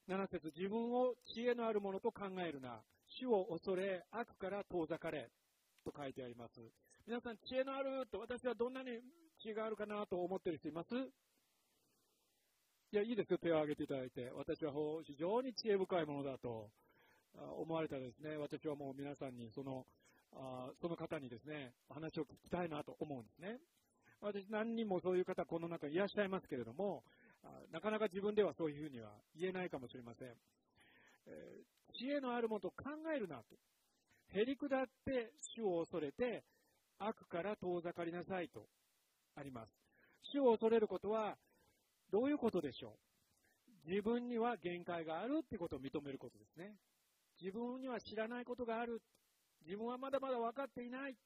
[0.09, 2.81] 7節自分を知恵のあるものと考えるな。
[3.21, 5.29] 主を恐れ、悪から遠ざかれ。
[5.85, 6.61] と書いてあります。
[7.09, 9.01] 皆さん、知恵のあると私はどんなに
[9.41, 10.93] 知恵があるかなと思っている人います？
[12.93, 14.31] いや、いいですよ、手を挙げていただいて。
[14.37, 14.75] 私は
[15.07, 16.69] 非常に知恵深いものだと
[17.57, 19.87] 思われたらですね、私はもう皆さんにその、
[20.37, 23.57] あその方にですね、話を聞きたいなと思うんですね。
[24.21, 27.05] 私何人もそういう方この中にいらっしゃいますけれども、
[27.73, 30.29] なかなか自分ではそういうふうには言えないかもしれません。
[31.25, 32.85] えー、知恵のあるものと考
[33.17, 33.45] えるなと。
[34.37, 36.45] へりくだって主を恐れて
[36.99, 38.67] 悪から遠ざかりなさいと
[39.37, 39.73] あります。
[40.33, 41.37] 主を恐れることは
[42.11, 42.99] どういうことでしょ
[43.87, 43.91] う？
[43.91, 46.75] 自分には限界があるってことを認めることですね。
[47.41, 49.01] 自分には知らないことがある。
[49.65, 51.17] 自分はまだまだ分かっていない。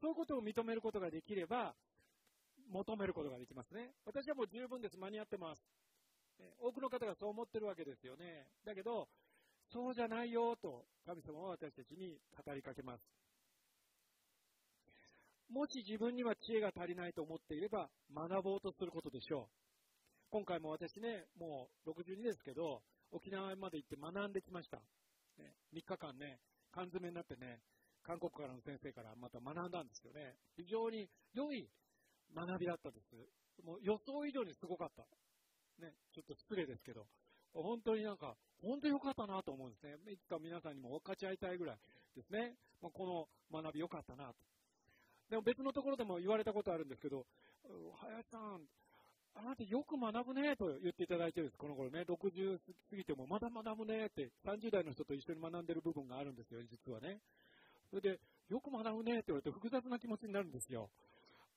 [0.00, 1.74] そういうことを認めることができれば、
[2.70, 3.90] 求めることができますね。
[4.04, 4.96] 私はもう十分です。
[4.96, 5.62] 間に合ってます。
[6.60, 8.46] 多くの方がそう思ってるわけですよね。
[8.64, 9.08] だけど、
[9.72, 13.02] そうじゃないよと神様は私たちに語りかけます。
[15.50, 19.60] もし自分には知恵が足りないと思っていれば学ぼうとすることでしょう。
[20.30, 24.78] 今回も私ね、もう62ですけど、沖縄まで行って学んできました。
[25.38, 26.38] ね、3日間ね、
[26.70, 27.58] 缶詰になってね、
[28.04, 30.36] 韓国からの先生からまた学んだんですよね。
[30.56, 31.68] 非常に良い
[32.32, 33.16] 学びだったです。
[33.66, 35.02] もう予想以上にすごかった。
[35.82, 37.06] ね、ちょっと失礼ですけど、
[37.52, 40.12] 本当になんか、本当に良かったなと思うんですね。
[40.12, 41.78] いつか皆さんにも分かち合いたいぐらい
[42.14, 42.54] ですね。
[42.80, 44.49] まあ、この学び良かったなと。
[45.30, 47.24] でも別のところでも言われたことあるんですけど、
[48.02, 48.66] 林さん、
[49.38, 52.02] あなたよく学ぶねと言っていただいてるんです、この頃ね。
[52.02, 52.58] 60
[52.90, 57.22] 過ぎてもまだ学ぶねって、30代の人と一緒に学んでる部分があるんですよ、実はね。
[57.90, 58.18] それで、
[58.50, 60.90] よく学ぶねって言われて複雑な気持ちになるんですよ。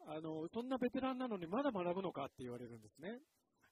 [0.05, 2.25] あの、そんなベテランなのにまだ学ぶのか？
[2.25, 3.17] って言われるんですね。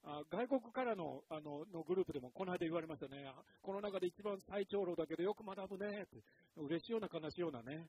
[0.04, 3.22] あ外国からのあののグループでもこの間言われましたね。
[3.62, 6.24] この中で一番最長老だけどよく学ぶねって。
[6.58, 7.88] 嬉しいような悲しいようなね、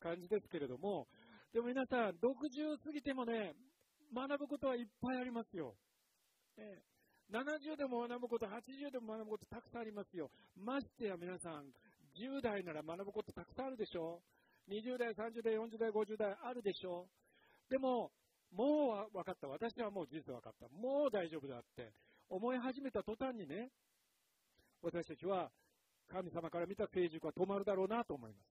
[0.00, 1.06] 感じですけれども、
[1.52, 3.52] でも皆さん、60過ぎてもね、
[4.14, 5.76] 学ぶことはいっぱいありますよ。
[6.56, 6.80] え
[7.30, 10.30] 70でも学ぶこと、80でも学ぶことたくさんありますよ。
[10.56, 11.68] ましてや皆さん、
[12.16, 14.22] 10代なら学ぶことたくさんあるでしょ
[14.68, 17.06] ?20 代、30代、40代、50代あるでしょ？
[17.68, 18.12] でも、
[18.50, 19.48] もう分かった。
[19.48, 20.68] 私はもう事実分かった。
[20.68, 21.92] もう大丈夫だって
[22.28, 23.70] 思い始めた途端にね、
[24.82, 25.50] 私たちは
[26.08, 28.44] 神様から見た成熟は止まるだろうなと思います。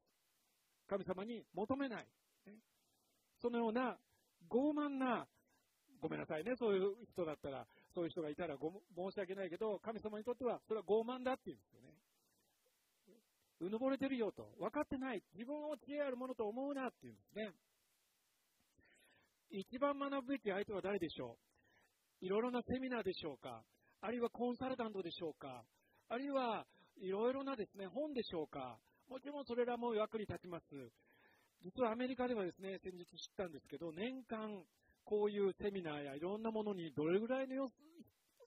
[0.87, 2.07] 神様に求めない。
[3.41, 3.97] そのような
[4.49, 5.27] 傲慢な、
[5.99, 11.93] ごめんなさいね、そういう人だったら、そういう人がいたらご申し訳ないけど、神様にとってはそれは傲慢だって言うんですよね。
[13.61, 14.49] うぬぼれてるよと。
[14.59, 15.21] 分かってない。
[15.35, 17.51] 自分を知恵あるものと思うなって言うんですね。
[19.51, 21.37] 一番学ぶべき相手は誰でしょ
[22.21, 22.25] う？
[22.25, 23.61] いろいろなセミナーでしょうか？
[24.01, 25.63] あるいはコンサルタントでしょうか？
[26.09, 26.65] あるいは
[26.97, 28.79] いろいろなですね、本でしょうか？
[29.09, 30.65] もちろんそれらも役に立ちます。
[31.63, 34.63] 実はアメリカではですね、先日知ったんですけど、年間
[35.03, 37.69] こういうセミナーやいろんなものにどれぐらいの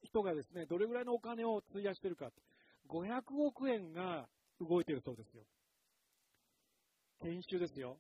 [0.02, 2.30] 人がですね、どれぐらいのお金を費やしているか、
[2.88, 4.28] 500億円が
[4.60, 5.44] 動いているそうですよ。
[7.22, 7.98] 研修ですよ。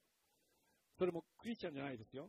[0.98, 2.28] それもクリスチャンじゃないですよ。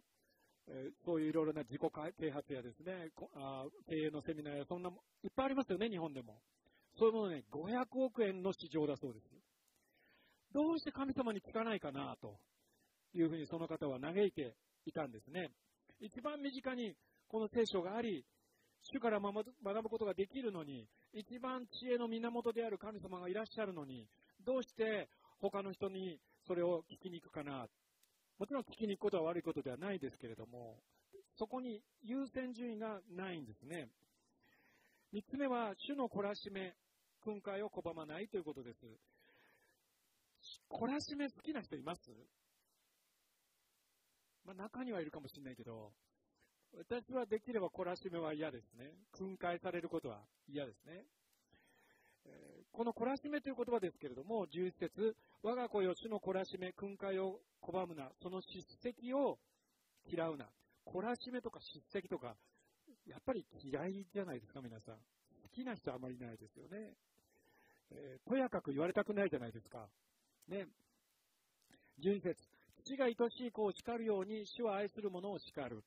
[0.68, 1.82] えそういういろいろな自己
[2.18, 6.42] 啓発やですね、あ経営のセミナーやそんなもいっぱいありますよね、日本でも。
[6.98, 9.26] そういうものね、500億円の市場だそうです。
[10.54, 12.40] どうして神様に聞かないかなと
[13.16, 14.54] いうふうにその方は嘆いて
[14.86, 15.52] いたんですね。
[16.00, 16.96] 一番身近に
[17.28, 18.26] この聖書があり、
[18.84, 19.44] 主から学
[19.82, 24.06] ぶことができるのに、一番知恵の源である神様がいらっしゃるのに、
[24.46, 27.68] どうして他の人にそれを聞きに行くかな。
[28.38, 30.78] もちろん聞きに行くことは悪いことではないですけれども、
[31.38, 33.88] そこに優先順位がないんですね。
[35.12, 36.76] 三つ目は、主の懲らしめ、
[37.24, 38.86] 訓戒を拒まないということです。
[40.70, 42.12] 懲らしめ好きな人います？
[44.46, 45.92] まあ、中にはいるかもしれないけど、
[46.78, 48.92] 私はできれば懲らしめは嫌ですね。
[49.12, 51.06] 訓戒されることは嫌ですね。
[52.72, 59.40] この懲らしめという言葉ですけれども、11節我が子よ主の懲らしめ、訓戒を拒むな、その叱責を
[60.12, 60.46] 嫌うな。
[60.86, 62.36] 懲らしめとか叱責とか、
[63.08, 64.96] やっぱり嫌いじゃないですか、皆さん。
[64.96, 65.02] 好
[65.54, 66.94] きな人はあまりいないですよね。
[67.92, 69.88] えー、とやかく言われたくないじゃないですか。
[70.50, 70.68] ね。
[72.04, 72.36] 12節
[72.86, 75.84] 父が愛しい子を叱るように、主は愛する者を叱る。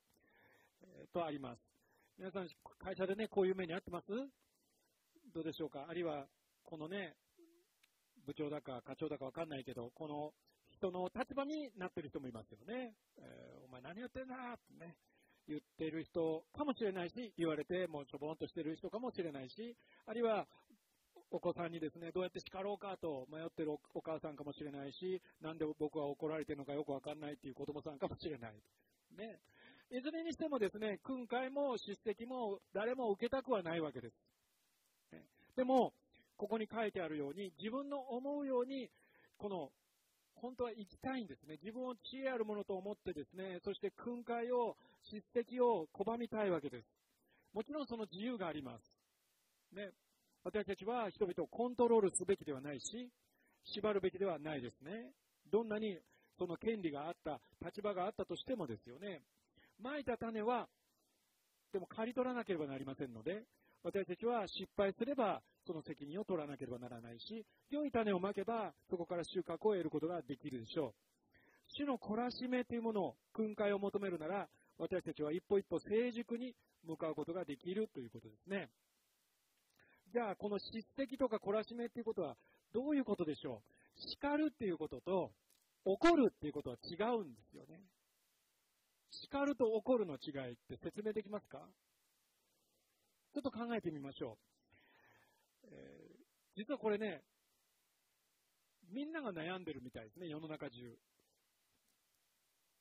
[0.82, 1.60] えー、とあります。
[2.18, 2.48] 皆さん、
[2.82, 4.06] 会社でね、こういう目に遭ってます？
[5.32, 5.86] どうでしょうか？
[5.88, 6.26] あるいは、
[6.64, 7.14] このね、
[8.26, 10.34] 部長だか課長だかわかんないけど、この
[10.74, 12.94] 人の立場になってる人もいますよね。
[13.16, 14.96] えー、お前何やってんだってね、
[15.46, 20.48] 言ってる人かもしれないし、言われてもうちょぼんとしてる人かもしれないし、あるいは
[21.30, 28.54] お子さんにですね、どうやって叱ろうかと迷ってるお母さんかもしれないし、なんで僕は怒られてるのかよくわかんないっていう子供さんかもしれない。
[29.16, 29.38] ね。
[29.90, 34.14] いずれにしてもですね、訓戒も叱責も誰も受けたくはないわけです。
[35.12, 35.24] ね、
[35.56, 35.92] でも、
[36.36, 38.90] ここに書いてあるように、自分の思うように、
[39.38, 39.70] この、
[40.34, 41.58] 本当は生きたいんですね。
[41.62, 46.86] 自分を知恵あるものと思ってですね、そして訓戒を、叱責を拒みたいわけです。
[47.52, 48.94] もちろんその自由があります。
[49.72, 49.90] ね。
[50.48, 53.10] 私たちは人々をコントロールすべきではないし、
[53.64, 55.12] 縛るべきではないですね。
[55.52, 55.98] どんなに
[56.38, 59.20] その権利があった、立場があったとしてもですよね。
[59.78, 60.66] 蒔いた種は、
[61.70, 63.44] でも刈り取らなければなりませんので、
[63.82, 70.94] 私たちは失敗すればその責任を取らなければならないし、良い種をまけばそこから収穫を得ることができるでしょう。
[71.76, 76.54] 主の懲らしめというものを、訓戒を求めるなら、私たちは一歩一歩成熟に
[76.86, 78.70] 向かうことができるということですね。
[80.12, 82.36] じゃあ、この叱責とか懲らしめっていうことは
[82.72, 83.62] どういうことでしょ
[83.96, 84.00] う？
[84.10, 85.32] 叱るっていうことと
[85.84, 87.80] 怒るっていうことは違うんですよね。
[89.10, 91.58] 叱ると怒るの違いって説明できますか？
[93.34, 94.38] ちょっと考えてみましょ
[95.64, 95.66] う。
[95.66, 95.76] えー、
[96.56, 97.22] 実はこれね、
[98.90, 100.98] みんなが悩んでるみたいですね、世の中中。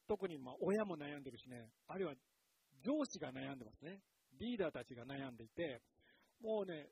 [0.07, 2.13] 特にまあ親も悩んでるしね、あるいは
[2.85, 3.99] 上司が悩んでますね。
[4.39, 5.81] リーダーたちが悩んでいて、
[6.41, 6.87] もうね、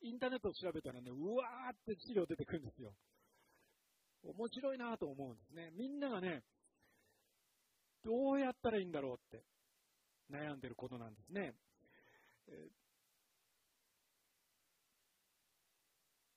[0.00, 2.94] インターネットを調べたらね、うわーって資料出てくるんですよ。
[4.22, 5.70] 面白いなと思うんですね。
[5.72, 6.42] みんながね、
[8.04, 9.44] どうやったらいいんだろうって
[10.30, 11.54] 悩んでることなんですね。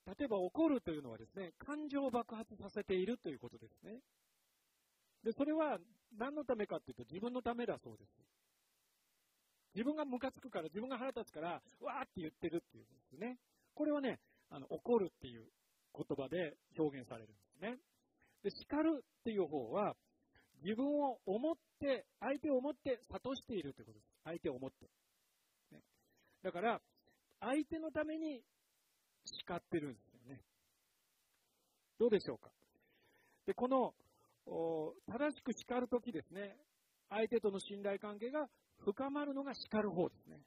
[0.08, 4.00] 例えば怒るというのはですね、感情を爆発させているということですね。
[5.24, 5.78] で、それは
[6.18, 8.10] 何のためかっていうと自分のためだそうです。
[9.74, 13.38] 自分がムカつくから、自分が腹立つから、わーって言ってるっていうんですね。
[13.74, 15.46] これはね、あの、怒るっていう
[15.96, 17.78] 言葉で表現されるんですね。
[18.44, 19.96] で、叱るっていう方は、
[20.64, 24.12] 自分を思って、相手を思って諭しているということです。
[24.24, 24.86] 相手を思って。
[25.72, 25.82] ね、
[26.44, 26.82] だから、
[27.40, 28.44] 相手のために
[29.26, 30.42] 叱ってるんですよね。
[32.00, 32.52] どうでしょうか。
[33.46, 33.94] で、この、
[35.08, 36.58] 正しく叱るときですね、
[37.10, 38.48] 相手との信頼関係が
[38.80, 40.42] 深まるのが叱る方ですね。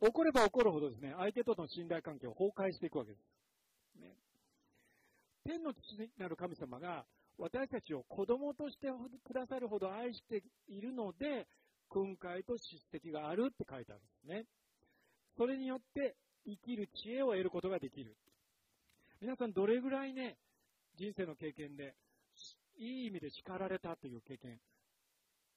[0.00, 4.00] 怒れば怒るほどですね、相手との信頼関係を崩壊していくわけです。
[4.00, 4.16] ね、
[5.44, 7.04] 天の父なる神様が
[7.38, 8.88] 私たちを子供として
[9.24, 11.46] くださるほど愛しているので、
[11.88, 14.46] 訓戒と叱責があるって書いてあるんですね。
[15.36, 18.16] それによって生きる知恵を得ることができる。
[19.20, 20.36] 皆さんどれぐらいね、
[20.96, 21.94] 人生の経験で、
[22.78, 24.58] いい意味で叱られたという経験、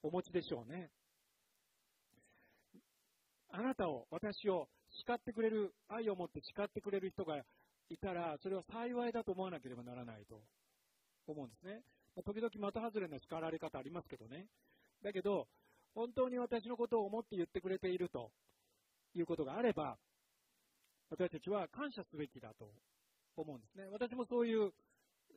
[0.01, 0.89] お持ちでしょうね。
[3.55, 7.37] あなたを、私を叱ってくれる、愛を持って叱ってくれる人が
[7.89, 10.41] いたら、それは幸いだと思わなければならないと
[11.27, 11.81] 思うんですね。
[12.25, 14.47] 時々的外れな叱られ方ありますけどね。
[15.03, 15.47] だけど、
[15.93, 18.31] 本当に私のことを思って言ってくれていると
[19.13, 19.97] いうことがあれば、
[21.11, 22.71] 私たちは感謝すべきだと
[23.35, 23.85] 思うんですね。
[23.91, 24.71] 私もそういう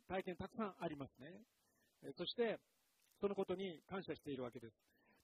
[0.09, 1.43] 体験たくさんありますね。
[2.17, 2.59] そして、
[3.21, 4.75] そのことに感謝しているわけです。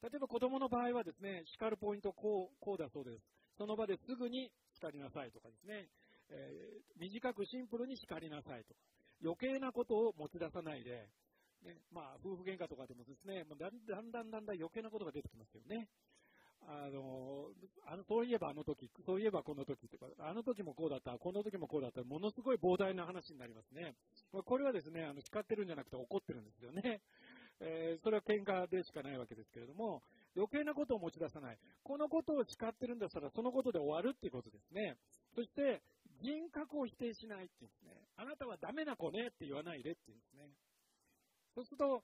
[0.03, 3.23] 例えば子供の場合はですね、叱るポイントこう、こうだそうです。
[3.57, 5.89] その場ですぐに叱りなさいとかですね、
[6.31, 8.81] えー、短くシンプルに叱りなさいとか、
[9.23, 11.07] 余計なことを持ち出さないで、
[11.63, 15.89] ね、まあ、夫婦喧嘩とかでもですね、もうだんだんだんだん余計なことが出てきますよね。
[16.67, 17.51] あの、
[17.87, 23.95] あの、そういえばあの時、そういえばこの時とか、あの時もこうだった、この時もこうだった、ものすごい膨大な話になりますね。
[24.31, 27.01] これはですね、あの、叱ってるんじゃなくて怒ってるんですよね。
[27.65, 30.03] えー、それは喧嘩でしかないわけですけれども、
[30.35, 31.59] 余計なことを持ち出さない。
[31.85, 34.97] このことを叱ってるんだったら、そのことで終わるっていうことですね。
[35.35, 35.81] そして、
[36.21, 37.95] 人格を否定しないっていうんですね。
[38.17, 40.51] あなたはダメな子ねって言わないでっていうんですね。
[41.55, 42.03] そうすると、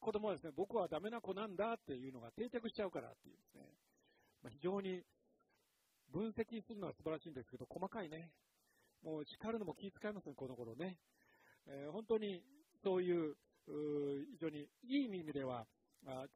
[0.00, 3.64] 子供はですね、僕はダメな子なんだっていうのが定着しちゃうからっていうんですね。
[4.42, 5.02] まあ、非常に
[6.12, 8.30] 分析するのは素晴らしいんですけど、細かいね。
[9.02, 10.98] もう叱るのも気遣いますね、この頃ね。
[11.66, 12.42] えー、本当に
[12.82, 13.36] そういう
[13.68, 15.66] 非常にいい意味では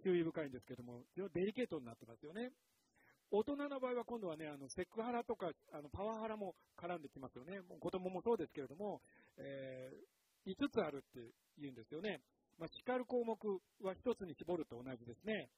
[0.04, 2.52] 注意深いんですけども、非常にデリケートになってますよね。
[3.30, 7.60] 大人の場合は今度はね、あのセクハラとかあのパワハラも絡んできますよね。
[7.64, 9.00] もう子供もそうですけれども、
[9.38, 12.20] えー、5つあるって言うんですよね。
[12.58, 13.32] まあ、叱る項目
[13.80, 15.48] は1つに絞ると同じですね。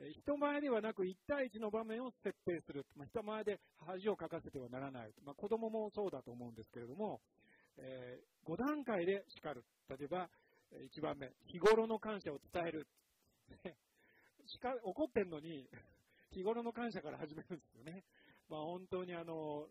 [0.00, 2.86] え人前ではなく1対1の場面を設定する。
[2.96, 5.12] まあ、人前で恥をかかせてはならない。
[5.24, 7.20] まあ、子供もそうだと思うんですけれども、
[7.76, 9.64] えー、5段階で叱る。
[9.90, 10.28] 例えば、
[10.72, 12.86] 1番目、日頃の感謝を伝える。
[14.82, 15.68] 怒ってんのに、
[16.32, 18.04] 日頃の感謝から始めるんですよね。
[18.48, 19.68] まあ、本当にあの、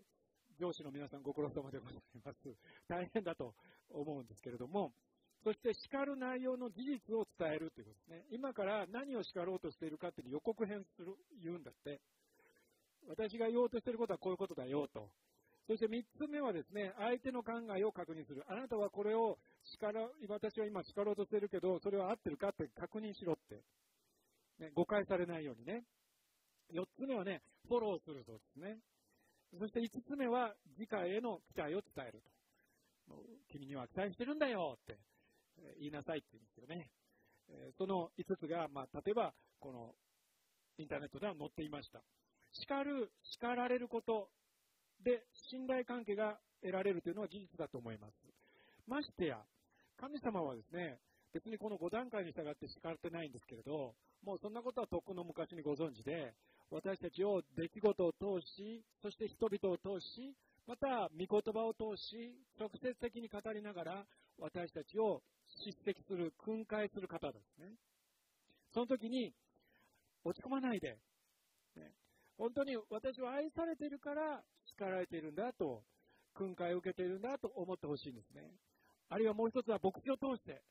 [0.59, 2.55] 上司の皆さんご苦労様でございます。
[2.87, 3.55] 大変だと
[3.89, 4.93] 思うんですけれども、
[5.43, 8.25] そして叱る内容の事実を伝えるということですね。
[8.31, 12.01] 今から何を叱ろうとしているかっていう予告編する、言うんだって。
[13.07, 15.11] 私が言おうとしていることはこういうことだよと。
[15.67, 18.43] そして3つ目はですね、相手の考えを確認する。
[18.47, 23.61] あなたはこれを叱ら、私は今叱ろうとしてるけど、それは合ってるかって確認しろって。
[24.59, 25.83] ね、誤解されないようにね。
[26.73, 28.79] 4つ目はね、フォローするそうですね。
[29.59, 32.21] そして5つ目は、次回への期待を伝える
[33.07, 33.23] と。
[33.49, 34.97] 君には期待してるんだよって
[35.79, 36.91] 言いなさいって言うんですよね。
[37.77, 39.95] その5つが、まあ、例えば、この
[40.77, 42.01] インターネットでは載っていました。
[42.51, 44.29] 叱る、叱られること
[45.03, 48.13] で信頼関係が得られるというのは事実だと思います。
[48.87, 49.37] ましてや、
[49.99, 50.99] 神様はですね、
[51.33, 53.93] 別にこの5段階に従って叱ってないんですけれど、
[54.23, 56.33] もうそんなことはとっくの昔にご存知で、
[56.71, 60.35] 私たちを出来事を通し、そして人々を通し、
[60.65, 64.05] また御言葉を通し、直接的に語りながら、
[64.39, 65.21] 私たちを
[65.63, 67.75] 叱責する、訓戒する方ですね。
[68.73, 69.33] その時に、
[70.23, 70.97] 落ち込まないで、
[71.75, 71.93] ね、
[72.37, 74.43] 本当に私は愛されているから
[74.85, 75.83] られているんだと、
[76.33, 78.53] 訓戒を受けているんだと思ってほしいんですね。
[79.09, 80.61] あるいはもう一つは牧師を通して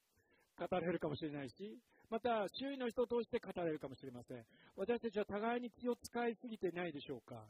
[0.58, 1.78] 語られるかもしれないし、
[2.08, 4.44] また周囲の人を通して語られるかもしれません。
[4.76, 7.44] 私たちは互いに気を使いすぎてないでしょうか。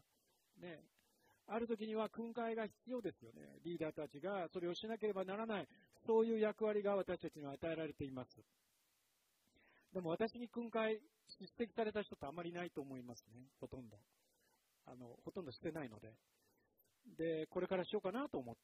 [0.61, 0.81] ね。
[1.49, 3.61] ある時には訓戒が必要ですよね。
[3.65, 5.69] リーダーたちがそれをしなければならない。
[6.07, 8.37] そういう役割が私たちには与えられています。
[9.93, 11.01] でも私に訓戒、
[11.41, 13.47] 指摘された人ってあまりいないと思いますね。
[13.61, 13.97] ほとんど。
[14.87, 16.13] あの、ほとんどしてないので。
[17.19, 18.57] で、これからしようかなと思っ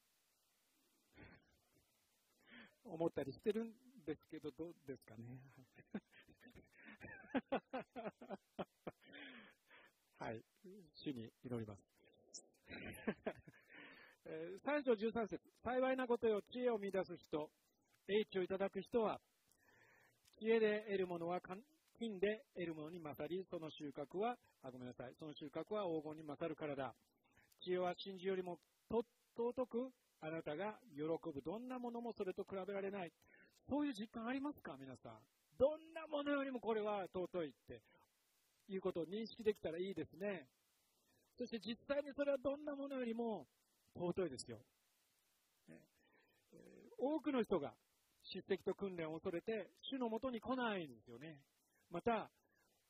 [2.85, 3.71] 思ったりしてるん
[4.05, 5.39] ですけど、どうですかね。
[10.19, 10.43] はい。
[10.95, 11.81] 主に祈ります。
[14.63, 17.51] 3章13節幸いなことよ、知恵を見出す人、
[18.07, 19.19] 英知をいただく人は、
[20.39, 26.95] 知恵で得るものは金で得るものに勝り、その収穫は、あ、ごめんなさい、その収穫は黄金に勝るからだ。
[27.63, 28.59] 知恵は真珠よりも
[28.91, 29.91] 尊く、
[30.21, 33.11] あなたが喜ぶどんなものもそれと比べられない。
[33.69, 34.75] そういう実感ありますか？
[34.79, 35.13] 皆さん。
[35.57, 37.81] どんなものよりもこれは尊いって
[38.67, 40.47] いうことを認識できたらいいですね。
[41.37, 43.47] そして実際にそれはどんなものよりも
[43.95, 44.57] 尊いですよ。
[45.69, 45.79] ね
[46.51, 46.57] え、
[46.97, 47.73] 多くの人が
[48.23, 51.37] 叱責と訓練を恐れて主のもとに来ないんですよね。
[51.91, 52.29] また、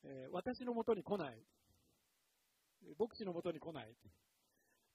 [0.04, 1.38] え、私のもとに来ない。
[3.00, 3.96] 牧師のもとに来ない。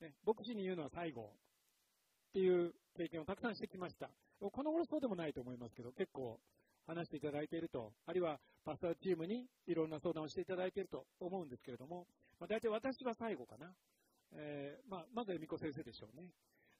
[0.00, 4.10] ね、牧師に言うのは最後っていう経験をたくさんしてきました。
[4.40, 6.38] この頃そうでもないと思いますけど、結構
[6.86, 12.06] 話していただいていると、あるいはパスターチームにいろんな相談をしていただいていると思うんですけれども、
[12.38, 13.72] まあ、大体私は最後かな。
[14.32, 16.28] えー、まあ、まず恵美子先生でしょうね。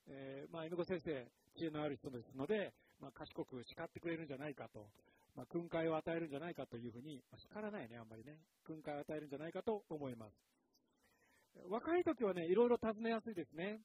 [0.07, 4.87] えー、まあ、恵美子先生、知恵のある人ですので、まあ、賢く叱ってくれるんじゃないかと、
[5.35, 8.39] まあ、訓戒を与えるんじゃないかというふうに、まあ、叱らないね、あんまりね。
[8.64, 10.35] 訓戒を与えるんじゃないかと思います。
[11.69, 13.81] 若い時はね、いろいろ尋ねやすいですね。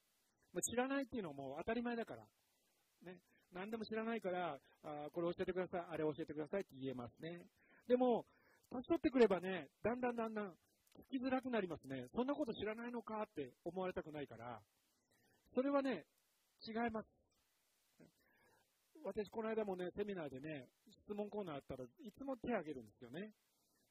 [0.53, 2.23] ま、知らないっていうのはもう当たり前だから。
[3.03, 3.19] ね。
[3.53, 7.45] 何でも知らないから、あこれ教えてください、あれ教えてくださいって言えますね。
[7.87, 8.25] でも、
[8.71, 10.55] 年取ってくればね、だんだんだんだん
[11.11, 12.07] 聞きづらくなりますね。
[12.15, 14.61] そんなこと知らないのかって思われたくないから、
[15.53, 16.05] それはね、
[16.65, 17.07] 違います。
[19.03, 20.69] 私、この間もね、セミナーでね、
[21.05, 23.31] 質問コーナーあったらいつも手を挙げるんですよね。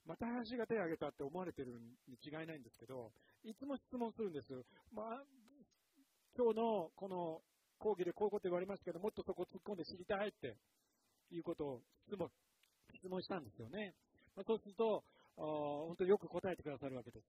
[0.05, 1.78] また林が手を挙げたって思われてる
[2.09, 3.12] に違いないんですけど、
[3.44, 4.53] いつも質問するんです。
[4.92, 5.22] まあ、
[6.36, 7.42] 今日のこの
[7.78, 10.57] 講義でこういうこと言われましたけど、もっとそこ突っ込んで知りたいって
[11.30, 12.28] いうことを質問
[12.94, 13.94] 質問したんですよね。
[14.36, 15.05] まあ、そうすると、
[15.36, 17.26] 本当によく答えてくださるわけです。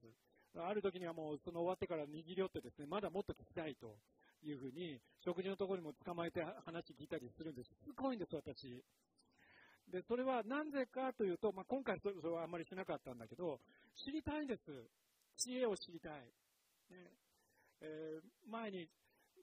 [0.55, 3.97] ある時にはもうその終わってから握り寄ってですね、まだもっと聞きたいと
[4.43, 7.69] いうふうに、食事のところにも捕まえて話聞いたりするんです。
[7.69, 8.83] すごいんです、私。
[9.91, 13.59] で、それはなぜかというと、まあ、今回それはあんまりしなかったんだけど、
[14.05, 14.61] 知りたいんです。
[15.37, 16.11] 知恵を知りたい。
[16.89, 17.11] ね
[17.81, 18.87] えー、前に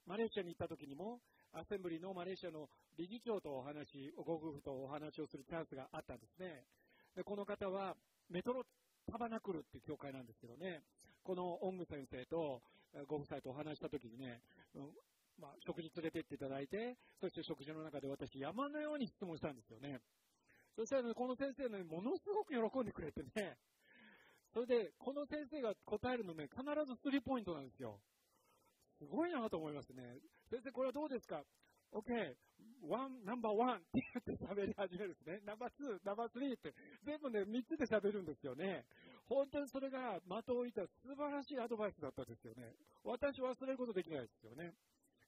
[0.05, 1.19] マレーシアに行った時にも、
[1.53, 6.65] アセンブリのマレーシアの理事長とお話、ご夫婦とお話をするチャンスがあったんですね。
[7.15, 7.95] でこの方は
[8.29, 8.63] メトロ
[9.05, 10.81] タバナクルっていう教会なんですけどね、
[11.23, 12.61] このオング先生と
[13.07, 14.41] ご夫妻とお話した時にね、
[14.75, 14.89] うん
[15.39, 19.99] まあ、食事連れてっていただいて、そして食事の中で私、山のように質問したんですよね。
[20.75, 23.57] そしたら、ね、この先生ね、ものすごく喜んでくれてね、
[24.53, 27.99] それで、この先生が答えるのね、必ずスリーポイントなんですよ。
[28.99, 30.19] すごいなと思いますね。
[30.49, 31.43] 先生、これはどうですか
[31.93, 32.35] ?OK、
[32.87, 35.39] ワン、ナンバーワンって言って喋り始めるんですね。
[35.45, 38.85] ナンバーツー、ナンバースリーって、全部ね、3つで喋るんですよね。
[39.27, 42.75] 本当にそれが的を置いた素晴らしいアドバイスだったんですよね。
[43.03, 44.73] 私忘れることできないですよね。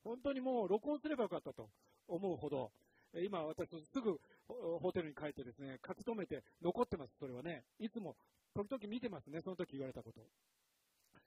[0.04, 1.70] 本当にもう録音すればよかったと
[2.08, 2.72] 思うほど、
[3.22, 7.64] 今私すぐホテルに帰ってですね、書き留めて残ってます、それはね。
[7.80, 8.16] いつも、
[8.56, 10.22] 時々見てますね、その時言われたこと。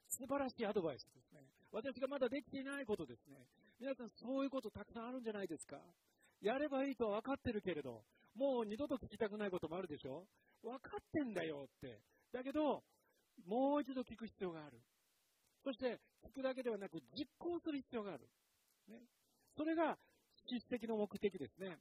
[0.09, 1.41] 素晴らしいアドバイスですね。
[1.71, 3.37] 私がまだできていないことですね。
[3.79, 5.77] 皆さんそういうことたくさんあるんじゃないですか。
[6.41, 8.03] やればいいとは分かってるけれど、
[8.35, 10.27] もう二度と聞きたくないこともあるでしょ
[10.63, 11.99] 分かってんだよって。
[12.31, 12.83] だけど、
[13.45, 14.79] もう一度聞く必要がある。
[15.63, 18.29] そして、聞くだけではなく、実行する必要がある。
[18.87, 19.01] ね。
[19.55, 19.97] それが、
[20.47, 21.77] 実績の目的ですね。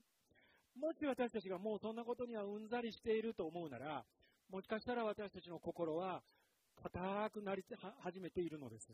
[0.76, 4.04] もし私たちがもうそんなことにはうんざりしていると思うなら、
[4.50, 6.22] もしかしたら私たちの心は
[6.82, 7.64] 硬くなり
[8.02, 8.88] 始めているのです。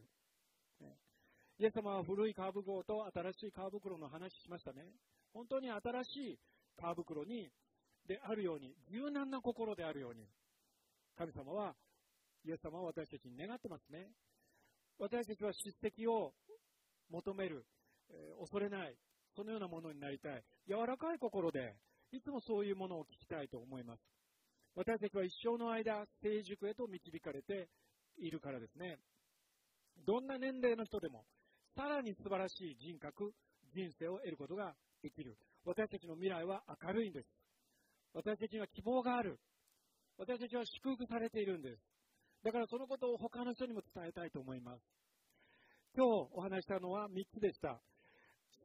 [1.59, 4.83] イエス様は古い皮袋と新しい皮袋の話しましたね。
[5.33, 6.39] 本当に新しい
[6.79, 7.51] 皮袋に
[8.07, 10.27] であるように、柔軟な心であるように、
[11.17, 11.75] 神様は、
[12.45, 14.11] イエス様は私たちに願ってますね。
[14.99, 16.35] 私たちは叱責を
[17.11, 17.65] 求める、
[18.11, 18.97] え、恐れない、
[19.35, 20.45] そのようなものになりたい。
[20.69, 21.75] 柔らかい心で、
[22.13, 24.01] いつもそういうものを聞きたいと思います。
[24.75, 27.69] 私たちは一生の間、成熟へと導かれて
[28.19, 28.99] いるからですね。
[30.07, 31.25] どんな年齢の人でも、
[31.77, 33.33] さらに素晴らしい人格、
[33.75, 35.37] 人生を得ることができる。
[35.65, 37.29] 私たちの未来は明るいんです。
[38.15, 39.39] 私たちには希望がある。
[40.19, 41.83] 私たちは祝福されているんです。
[42.45, 44.83] だからそのことを他の人にも伝えたいと思います。
[45.95, 47.81] 今日お話したのは3つでした。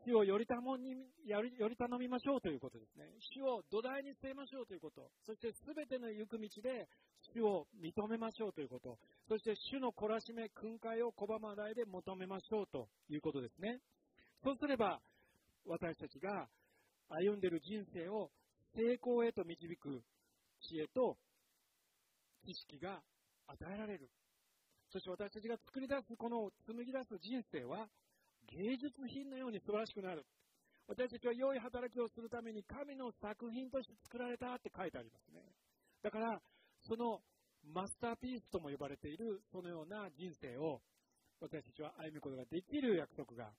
[0.07, 0.95] 主をより頼み
[1.27, 3.11] より頼みましょうということですね。
[3.35, 5.11] 主を土台に据えましょうということ。
[5.27, 6.87] そして全ての行く道で
[7.35, 8.97] 主を認めましょうということ。
[9.27, 13.79] そして主の懲らしめ、訓戒を拒まないで求めましょうということですね。
[14.43, 15.01] そうすれば、
[15.67, 16.47] 私たちが
[17.09, 18.31] 歩んでいる人生を
[18.79, 20.01] 成功へと導く
[20.63, 21.17] 知恵と
[22.45, 23.03] 知識が
[23.47, 24.07] 与えられる。
[24.87, 27.89] そして私たちが作り出す、この紡ぎ出す人生は
[28.47, 30.25] 芸術品のように素晴らしくなる。
[30.87, 35.43] 私たちは良い働きをするために神の作品として作られたって書いてありますね。
[36.01, 36.41] だから、
[36.87, 37.19] その
[37.73, 40.79] マスターピースとも呼ばれているそのような人生を
[41.41, 43.51] 私たちは歩むことができる約束が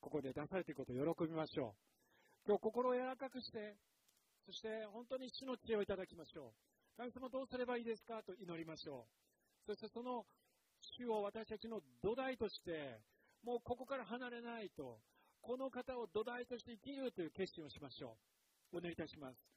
[0.00, 1.72] ここで出されていることを喜びましょう。
[2.46, 3.74] 今日心を柔らかくして、
[4.44, 6.98] そして本当に主の知恵をいただきましょう。
[6.98, 8.22] 神様どうすればいいですか？
[8.22, 9.72] と祈りましょう。
[9.72, 10.26] そしてその
[11.00, 13.00] 主を私たちの土台として
[13.46, 14.98] もうここから離れないと、
[15.40, 18.18] この方を土台として生きるという決心をしましょ
[18.72, 18.78] う。
[18.78, 19.55] お願いいたします。